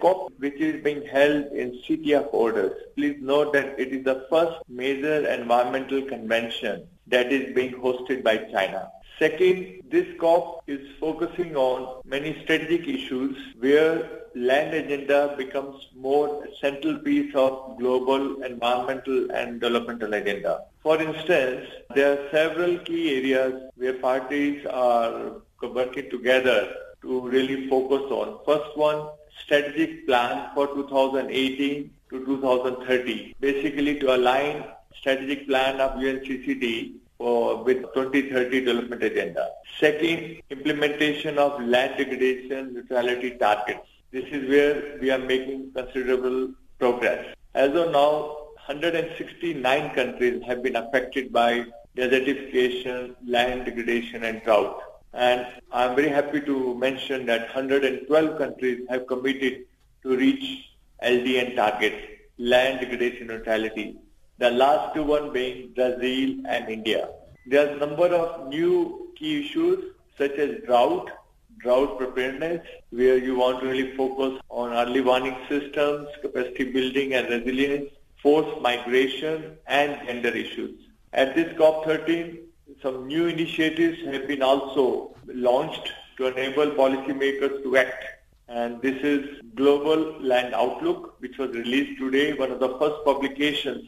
[0.00, 2.74] COP, which is being held in City of Ordos.
[2.94, 8.36] Please note that it is the first major environmental convention that is being hosted by
[8.36, 8.90] China.
[9.18, 16.54] Second, this COP is focusing on many strategic issues where land agenda becomes more a
[16.56, 20.64] central piece of global environmental and developmental agenda.
[20.82, 28.02] For instance, there are several key areas where parties are working together to really focus
[28.10, 28.38] on.
[28.44, 29.08] First one,
[29.46, 34.64] strategic plan for 2018 to 2030, basically to align
[34.98, 39.48] strategic plan of UNCCD for, with 2030 development agenda.
[39.78, 43.86] Second, implementation of land degradation neutrality targets.
[44.10, 47.34] This is where we are making considerable progress.
[47.54, 48.36] As of now,
[48.66, 51.66] 169 countries have been affected by
[51.96, 54.82] desertification, land degradation and drought.
[55.12, 59.64] And I'm very happy to mention that 112 countries have committed
[60.02, 60.68] to reach
[61.02, 61.96] LDN targets,
[62.38, 63.96] land degradation neutrality.
[64.38, 67.08] The last two one being Brazil and India.
[67.46, 71.10] There are a number of new key issues such as drought,
[71.58, 77.28] drought preparedness, where you want to really focus on early warning systems, capacity building and
[77.28, 77.90] resilience,
[78.22, 80.78] forced migration, and gender issues.
[81.12, 82.38] At this COP13,
[82.86, 88.04] some new initiatives have been also launched to enable policymakers to act.
[88.46, 93.82] And this is Global Land Outlook, which was released today, one of the first publications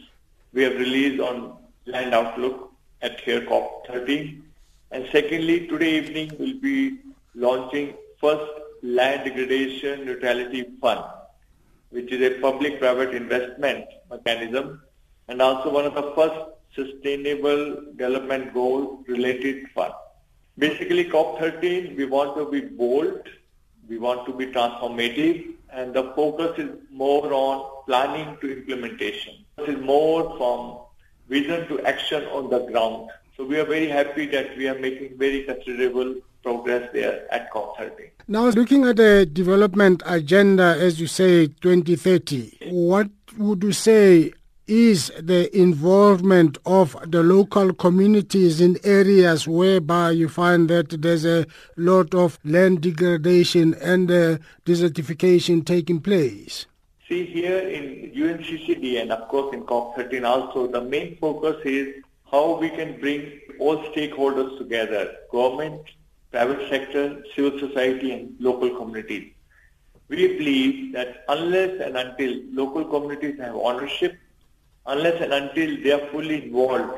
[0.53, 4.43] we have released on Land Outlook at here COP13.
[4.91, 6.99] And secondly, today evening we'll be
[7.37, 8.51] launching first
[8.83, 11.05] land degradation neutrality fund,
[11.91, 14.83] which is a public-private investment mechanism
[15.29, 17.63] and also one of the first sustainable
[17.97, 19.93] development goal related fund.
[20.57, 23.29] Basically COP13, we want to be bold,
[23.89, 29.35] we want to be transformative and the focus is more on planning to implementation.
[29.59, 30.79] It is more from
[31.29, 33.11] vision to action on the ground.
[33.37, 38.11] So we are very happy that we are making very considerable progress there at COP13.
[38.27, 44.33] Now, looking at the development agenda, as you say, 2030, what would you say
[44.69, 51.47] is the involvement of the local communities in areas whereby you find that there's a
[51.77, 56.67] lot of land degradation and uh, desertification taking place?
[57.09, 62.59] See here in UNCCD and of course in COP13 also, the main focus is how
[62.59, 65.81] we can bring all stakeholders together, government,
[66.31, 69.33] private sector, civil society and local communities.
[70.09, 74.19] We believe that unless and until local communities have ownership,
[74.89, 76.95] unless and until they are fully involved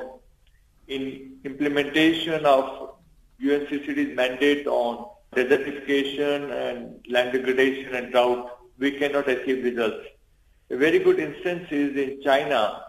[0.89, 2.95] in implementation of
[3.43, 10.07] UNCCD's mandate on desertification and land degradation and drought, we cannot achieve results.
[10.71, 12.83] A very good instance is in China.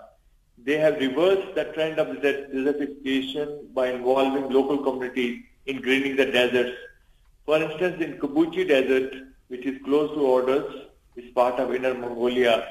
[0.64, 6.78] They have reversed the trend of desertification by involving local communities in greening the deserts.
[7.46, 9.14] For instance, in Kubuqi Desert,
[9.48, 10.86] which is close to Ordos,
[11.16, 12.68] is part of Inner Mongolia,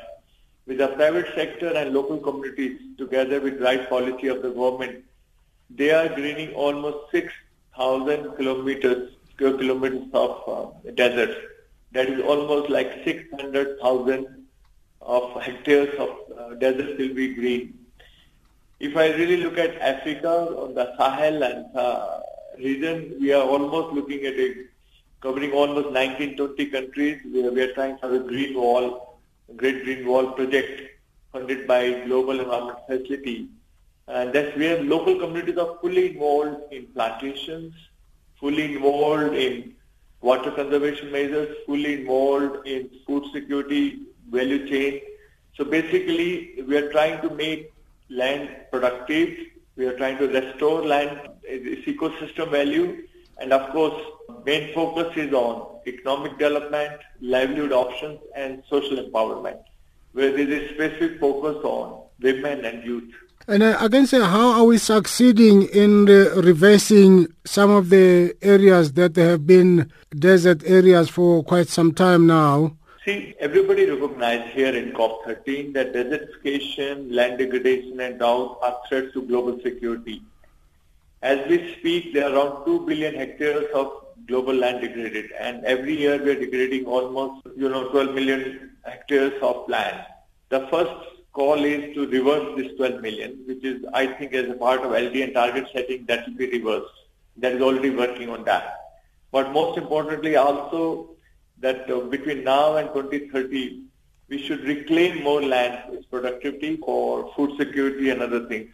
[0.71, 5.03] with the private sector and local communities together with right policy of the government,
[5.68, 11.37] they are greening almost 6,000 kilometers, square kilometers of uh, desert.
[11.91, 14.47] That is almost like 600,000
[15.01, 17.77] of hectares of uh, desert will be green.
[18.79, 22.21] If I really look at Africa, or the Sahel and uh,
[22.59, 24.55] region, we are almost looking at a
[25.21, 29.09] covering almost 19, 20 countries we are trying to have a green wall,
[29.57, 30.82] Great Green Wall project
[31.32, 33.48] funded by Global Environment Facility.
[34.09, 37.74] And that's where local communities are fully involved in plantations,
[38.38, 39.74] fully involved in
[40.20, 45.01] water conservation measures, fully involved in food security, value chain.
[45.57, 47.72] So basically, we are trying to make
[48.09, 49.38] land productive.
[49.76, 53.05] We are trying to restore land, its ecosystem value.
[53.41, 54.01] And of course,
[54.45, 59.61] main focus is on economic development, livelihood options, and social empowerment,
[60.12, 63.12] where there is a specific focus on women and youth.
[63.49, 68.34] And uh, I can say, how are we succeeding in uh, reversing some of the
[68.43, 72.76] areas that have been desert areas for quite some time now?
[73.05, 79.22] See, everybody recognized here in COP13 that desertification, land degradation and drought are threats to
[79.22, 80.22] global security.
[81.23, 83.93] As we speak, there are around 2 billion hectares of
[84.27, 89.35] global land degraded and every year we are degrading almost, you know, 12 million hectares
[89.43, 90.05] of land.
[90.49, 90.95] The first
[91.33, 94.93] call is to reverse this 12 million, which is, I think, as a part of
[94.93, 96.95] LDN target setting, that will be reversed.
[97.37, 98.77] That is already working on that.
[99.31, 101.11] But most importantly, also
[101.59, 103.83] that uh, between now and 2030,
[104.29, 108.73] we should reclaim more land, its productivity for food security and other things,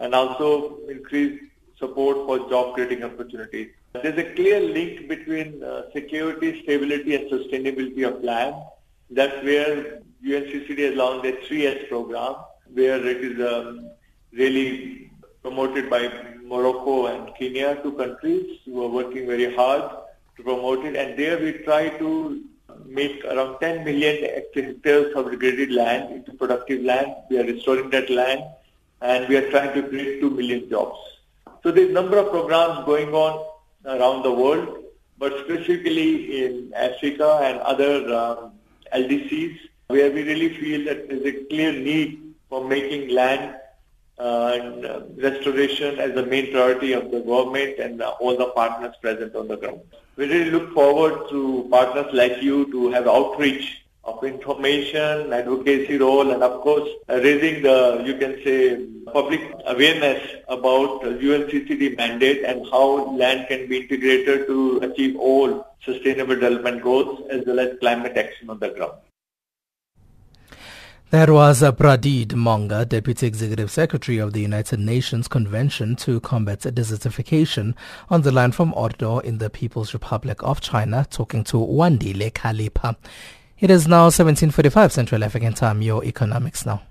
[0.00, 1.40] and also increase
[1.82, 3.68] support for job creating opportunities.
[4.02, 8.54] There's a clear link between uh, security, stability, and sustainability of land.
[9.10, 12.36] That's where UNCCD has launched a 3S program,
[12.72, 13.90] where it is um,
[14.32, 15.10] really
[15.42, 16.02] promoted by
[16.52, 19.84] Morocco and Kenya, two countries who are working very hard
[20.36, 20.96] to promote it.
[20.96, 22.42] And there we try to
[22.86, 27.14] make around 10 million hectares of degraded land into productive land.
[27.28, 28.42] We are restoring that land
[29.00, 30.98] and we are trying to create 2 million jobs.
[31.62, 33.46] So there's a number of programs going on
[33.84, 34.84] around the world,
[35.18, 38.52] but specifically in Africa and other um,
[38.92, 43.54] LDCs, where we really feel that there's a clear need for making land
[44.18, 48.46] uh, and uh, restoration as the main priority of the government and uh, all the
[48.46, 49.80] partners present on the ground.
[50.16, 56.30] We really look forward to partners like you to have outreach of information, advocacy role,
[56.32, 63.14] and of course raising the, you can say, public awareness about UNCCD mandate and how
[63.16, 68.50] land can be integrated to achieve all sustainable development goals as well as climate action
[68.50, 68.94] on the ground.
[71.10, 76.60] That was uh, Pradeep Monga, Deputy Executive Secretary of the United Nations Convention to Combat
[76.60, 77.74] Desertification,
[78.08, 82.96] on the line from Ordo in the People's Republic of China, talking to Wandile Khalipha.
[83.62, 86.82] It is now 1745 Central African Time, your economics now.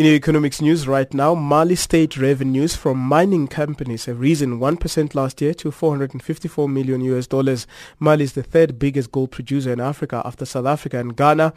[0.00, 5.42] In economics news right now, Mali state revenues from mining companies have risen 1% last
[5.42, 7.66] year to 454 million US dollars.
[7.98, 11.52] Mali is the third biggest gold producer in Africa after South Africa and Ghana.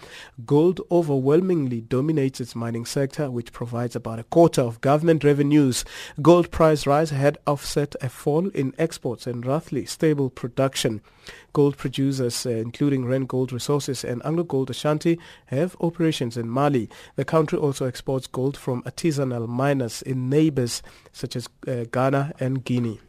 [0.46, 5.86] Gold overwhelmingly dominates its mining sector, which provides about a quarter of government revenues.
[6.22, 11.00] Gold price rise had offset a fall in exports and roughly stable production.
[11.54, 16.90] Gold producers, uh, including Gold Resources and Anglo Gold Ashanti, have operations in Mali.
[17.16, 20.82] The country also exports gold from artisanal miners in neighbors
[21.12, 23.00] such as uh, Ghana and Guinea.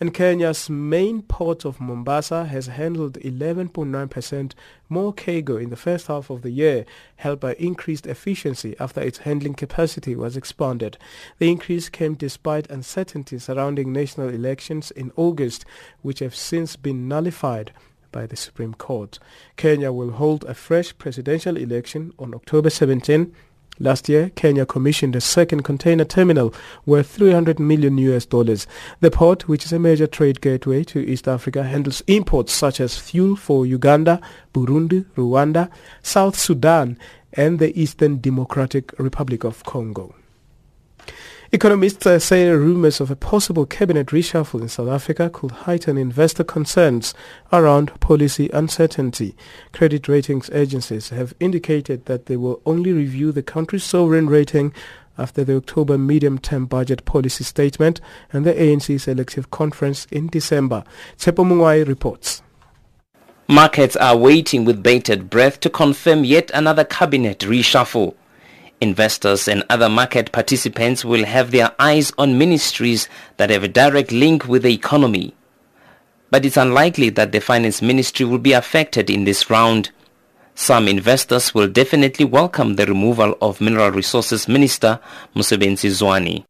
[0.00, 4.52] And Kenya's main port of Mombasa has handled 11.9%
[4.88, 6.86] more cargo in the first half of the year,
[7.16, 10.96] helped by increased efficiency after its handling capacity was expanded.
[11.38, 15.66] The increase came despite uncertainty surrounding national elections in August,
[16.00, 17.72] which have since been nullified
[18.10, 19.18] by the Supreme Court.
[19.56, 23.34] Kenya will hold a fresh presidential election on October 17
[23.78, 26.52] Last year, Kenya commissioned a second container terminal
[26.84, 28.66] worth 300 million US dollars.
[29.00, 32.98] The port, which is a major trade gateway to East Africa, handles imports such as
[32.98, 34.20] fuel for Uganda,
[34.52, 35.70] Burundi, Rwanda,
[36.02, 36.98] South Sudan,
[37.32, 40.14] and the Eastern Democratic Republic of Congo.
[41.52, 46.44] Economists uh, say rumors of a possible cabinet reshuffle in South Africa could heighten investor
[46.44, 47.12] concerns
[47.52, 49.34] around policy uncertainty.
[49.72, 54.72] Credit ratings agencies have indicated that they will only review the country's sovereign rating
[55.18, 58.00] after the October medium-term budget policy statement
[58.32, 60.84] and the ANC's elective conference in December.
[61.18, 62.42] Tsepo Mungwai reports.
[63.48, 68.14] Markets are waiting with bated breath to confirm yet another cabinet reshuffle.
[68.80, 74.10] Investors and other market participants will have their eyes on ministries that have a direct
[74.10, 75.34] link with the economy.
[76.30, 79.90] But it's unlikely that the finance ministry will be affected in this round.
[80.54, 84.98] Some investors will definitely welcome the removal of Mineral Resources Minister
[85.34, 86.44] Mosebenzi Zwane.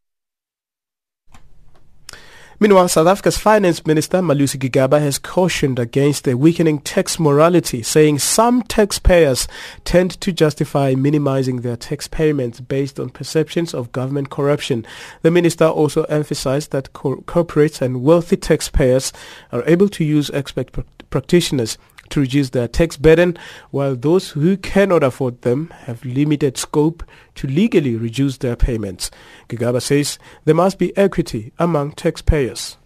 [2.63, 8.19] Meanwhile, South Africa's Finance Minister Malusi Gigaba has cautioned against a weakening tax morality, saying
[8.19, 9.49] some taxpayers
[9.87, 14.85] tend to justify minimizing their tax payments based on perceptions of government corruption.
[15.23, 19.11] The minister also emphasized that cor- corporates and wealthy taxpayers
[19.53, 21.79] are able to use expert pr- practitioners
[22.11, 23.39] to reduce their tax burden,
[23.71, 27.03] while those who cannot afford them have limited scope
[27.37, 29.11] to legally reduce their payments.
[29.49, 32.77] Gigaba says there must be equity among taxpayers.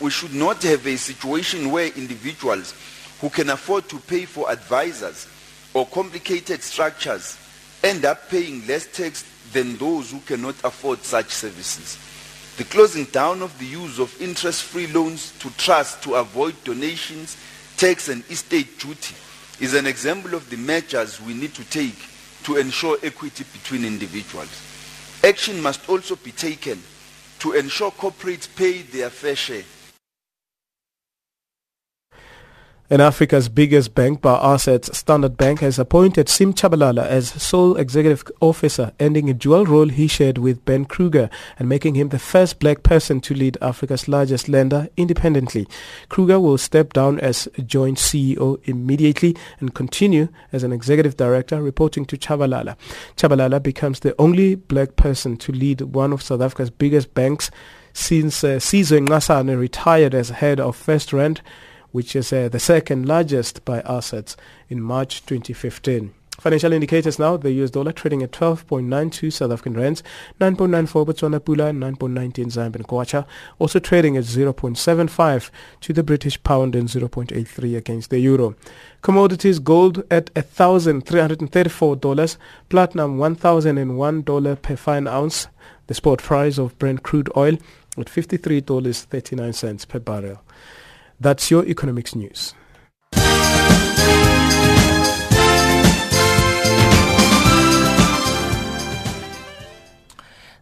[0.00, 2.74] We should not have a situation where individuals
[3.20, 5.28] who can afford to pay for advisors
[5.74, 7.36] or complicated structures
[7.82, 11.98] end up paying less tax than those who cannot afford such services.
[12.56, 17.36] The closing down of the use of interest-free loans to trusts to avoid donations
[17.80, 19.14] tax and estate duty
[19.58, 21.96] is an example of the measures we need to take
[22.42, 24.50] to ensure equity between individuals.
[25.24, 26.78] Action must also be taken
[27.38, 29.62] to ensure corporates pay their fair share
[32.92, 38.24] And Africa's biggest bank by assets, Standard Bank, has appointed Sim Tshabalala as sole executive
[38.40, 42.58] officer, ending a dual role he shared with Ben Kruger and making him the first
[42.58, 45.68] black person to lead Africa's largest lender independently.
[46.08, 52.04] Kruger will step down as joint CEO immediately and continue as an executive director, reporting
[52.06, 52.76] to Tshabalala.
[53.16, 57.52] Tshabalala becomes the only black person to lead one of South Africa's biggest banks
[57.92, 61.38] since uh, Sizwe Nxasana retired as head of FirstRand
[61.92, 64.36] which is uh, the second largest by assets
[64.68, 66.12] in March 2015.
[66.40, 70.02] Financial indicators now, the US dollar trading at 12.92 South African rands,
[70.40, 73.26] 9.94 Botswana Pula, 9.19 Zambian Kwacha,
[73.58, 75.50] also trading at 0.75
[75.82, 78.54] to the British pound and 0.83 against the euro.
[79.02, 82.36] Commodities gold at $1,334,
[82.70, 85.48] platinum $1,001 per fine ounce,
[85.88, 87.58] the spot price of Brent crude oil
[87.98, 90.40] at $53.39 per barrel.
[91.20, 92.54] That's your economics news.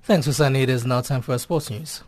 [0.02, 0.62] Thanks, Husani.
[0.62, 2.02] It is now time for our sports news.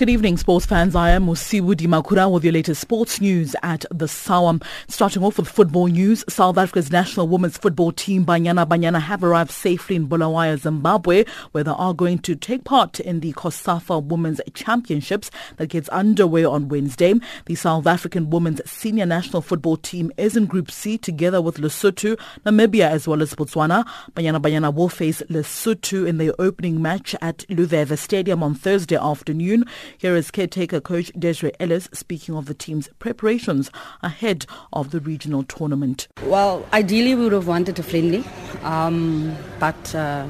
[0.00, 0.96] Good evening, sports fans.
[0.96, 4.64] I am Musibu Dimakura with your latest sports news at the Sawam.
[4.88, 9.50] Starting off with football news, South Africa's national women's football team Banyana Banyana have arrived
[9.50, 14.40] safely in Bulawayo, Zimbabwe, where they are going to take part in the COSAFA Women's
[14.54, 17.12] Championships that gets underway on Wednesday.
[17.44, 22.18] The South African women's senior national football team is in Group C together with Lesotho,
[22.46, 23.84] Namibia as well as Botswana.
[24.14, 29.66] Banyana Banyana will face Lesotho in their opening match at Luveve Stadium on Thursday afternoon.
[29.98, 33.70] Here is caretaker coach Desiree Ellis speaking of the team's preparations
[34.02, 36.08] ahead of the regional tournament.
[36.24, 38.24] Well, ideally we would have wanted a friendly,
[38.62, 40.26] um, but uh,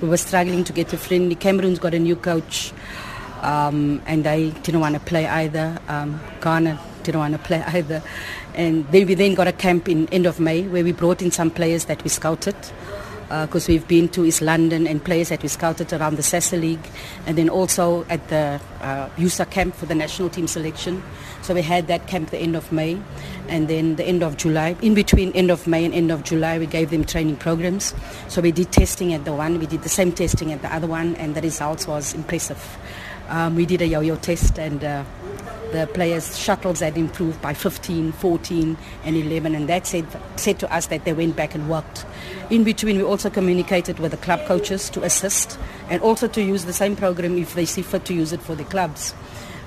[0.00, 1.34] we were struggling to get a friendly.
[1.34, 2.72] Cameroon's got a new coach,
[3.42, 5.78] um, and they didn't want to play either.
[5.88, 8.02] Um, Ghana didn't want to play either.
[8.54, 11.30] And then we then got a camp in end of May where we brought in
[11.30, 12.56] some players that we scouted
[13.28, 16.60] because uh, we've been to East London and players that we scouted around the Sasol
[16.60, 16.90] League
[17.26, 21.02] and then also at the uh, USA camp for the national team selection.
[21.42, 22.98] So we had that camp the end of May
[23.48, 24.76] and then the end of July.
[24.82, 27.94] In between end of May and end of July, we gave them training programs.
[28.28, 30.86] So we did testing at the one, we did the same testing at the other
[30.86, 32.78] one and the results was impressive.
[33.28, 35.04] Um, we did a yo-yo test and uh,
[35.74, 40.06] the players' shuttles had improved by 15, 14 and 11 and that said,
[40.36, 42.06] said to us that they went back and worked
[42.50, 45.58] in between, we also communicated with the club coaches to assist
[45.88, 48.54] and also to use the same program if they see fit to use it for
[48.54, 49.14] the clubs.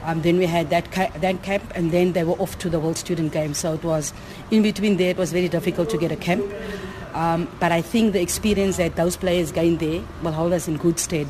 [0.03, 2.79] Um, then we had that, ca- that camp, and then they were off to the
[2.79, 3.57] World Student Games.
[3.57, 4.13] So it was
[4.51, 5.09] in between there.
[5.09, 6.45] It was very difficult to get a camp,
[7.13, 10.77] um, but I think the experience that those players gained there will hold us in
[10.77, 11.27] good stead.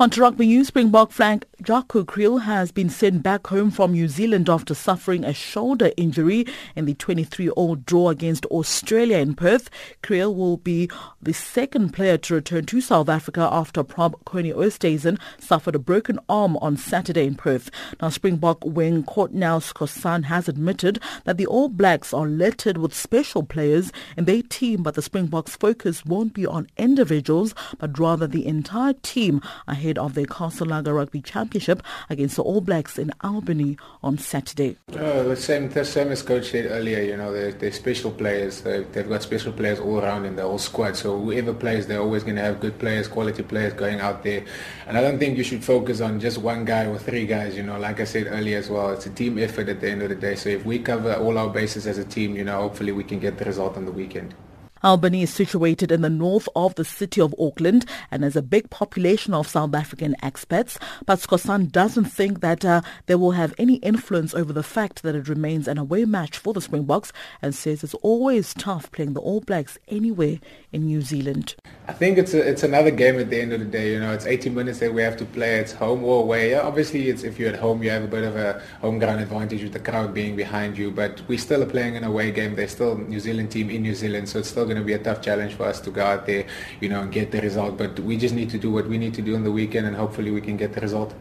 [0.00, 4.08] On to rugby news, Springbok flank Jaco Kriel has been sent back home from New
[4.08, 9.68] Zealand after suffering a shoulder injury in the 23-year-old draw against Australia in Perth.
[10.02, 10.88] Kriel will be
[11.20, 16.18] the second player to return to South Africa after Prop Coenie Oosthuizen suffered a broken
[16.30, 17.70] arm on Saturday in Perth.
[18.00, 23.42] Now, Springbok wing Courtnall Skosan has admitted that the All Blacks are littered with special
[23.42, 28.46] players in their team, but the Springboks' focus won't be on individuals, but rather the
[28.46, 33.12] entire team ahead ahead of the Castle Lager Rugby Championship against the All Blacks in
[33.22, 34.76] Albany on Saturday.
[34.96, 38.60] Oh, the same, the same as Coach said earlier, you know, they're, they're special players.
[38.60, 40.96] They, they've got special players all around in the whole squad.
[40.96, 44.44] So whoever plays, they're always going to have good players, quality players going out there.
[44.86, 47.64] And I don't think you should focus on just one guy or three guys, you
[47.64, 48.90] know, like I said earlier as well.
[48.90, 50.36] It's a team effort at the end of the day.
[50.36, 53.18] So if we cover all our bases as a team, you know, hopefully we can
[53.18, 54.34] get the result on the weekend.
[54.82, 58.70] Albany is situated in the north of the city of Auckland and has a big
[58.70, 60.78] population of South African expats.
[61.04, 65.14] But Skosan doesn't think that uh, they will have any influence over the fact that
[65.14, 67.12] it remains an away match for the Springboks
[67.42, 70.38] and says it's always tough playing the All Blacks anywhere
[70.72, 71.54] in New Zealand.
[71.88, 73.92] I think it's a, it's another game at the end of the day.
[73.92, 75.56] You know, it's 80 minutes that we have to play.
[75.56, 76.52] It's home or away.
[76.52, 79.20] Yeah, obviously, it's if you're at home, you have a bit of a home ground
[79.20, 80.90] advantage with the crowd being behind you.
[80.90, 82.54] But we still are playing an away game.
[82.54, 85.04] They're still New Zealand team in New Zealand, so it's still going to be a
[85.08, 86.44] tough challenge for us to go out there,
[86.80, 87.76] you know, and get the result.
[87.82, 89.96] But we just need to do what we need to do on the weekend, and
[89.96, 91.12] hopefully we can get the result.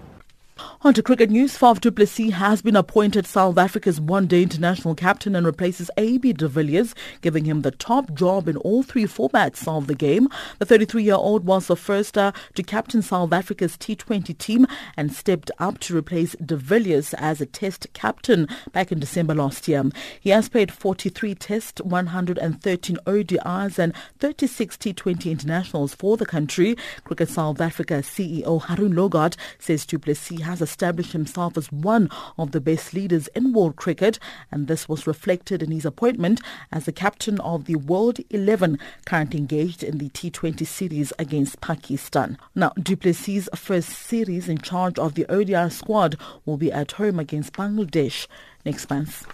[0.81, 5.35] On to cricket news, Faf du Plessis has been appointed South Africa's one-day international captain
[5.35, 9.87] and replaces AB de Villiers, giving him the top job in all three formats of
[9.87, 10.29] the game.
[10.59, 14.65] The 33-year-old was the first uh, to captain South Africa's T20 team
[14.95, 19.67] and stepped up to replace de Villiers as a test captain back in December last
[19.67, 19.83] year.
[20.21, 26.77] He has played 43 tests, 113 ODIs and 36 T20 internationals for the country.
[27.03, 32.51] Cricket South Africa CEO Haroon Lorgat says du Plessis has established himself as one of
[32.51, 34.19] the best leaders in world cricket,
[34.51, 36.41] and this was reflected in his appointment
[36.71, 42.37] as the captain of the World 11 currently engaged in the T20 series against Pakistan.
[42.53, 46.15] Now, du Plessis' first series in charge of the ODI squad
[46.45, 48.27] will be at home against Bangladesh
[48.63, 49.25] next month.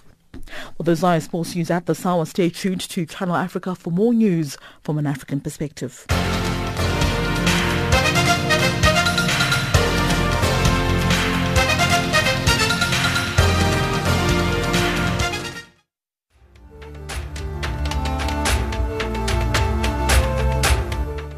[0.78, 2.26] Well, those are sports news at the hour.
[2.26, 6.06] Stay tuned to Channel Africa for more news from an African perspective.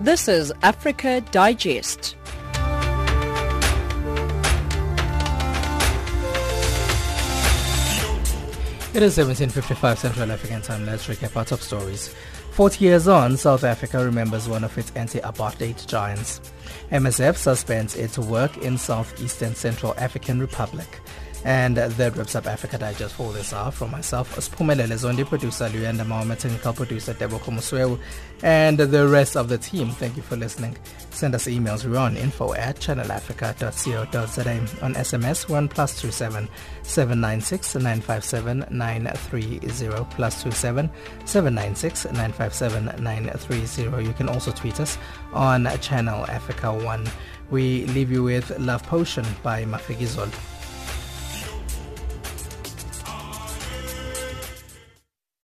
[0.07, 2.15] This is Africa Digest.
[8.93, 10.85] It is 1755 Central African time.
[10.85, 12.15] Let's recap our top stories.
[12.51, 16.39] 40 years on, South Africa remembers one of its anti-apartheid giants.
[16.89, 21.01] MSF suspends its work in southeastern Central African Republic.
[21.45, 23.71] And that wraps up Africa Digest for this hour.
[23.71, 27.97] From myself, Spumelele Zondi, producer Luyanda Mauma, technical producer Debo Komusweu,
[28.43, 29.91] and the rest of the team.
[29.91, 30.75] Thank you for listening.
[31.11, 31.85] Send us emails.
[31.85, 34.83] We're on info at channelafrica.co.za.
[34.83, 36.49] On SMS, 1 plus 27
[36.83, 40.89] 796 957 930 plus 27
[41.25, 44.05] 796 957 930.
[44.05, 44.97] You can also tweet us
[45.33, 47.07] on Channel Africa 1.
[47.49, 50.56] We leave you with Love Potion by Mafikizolo.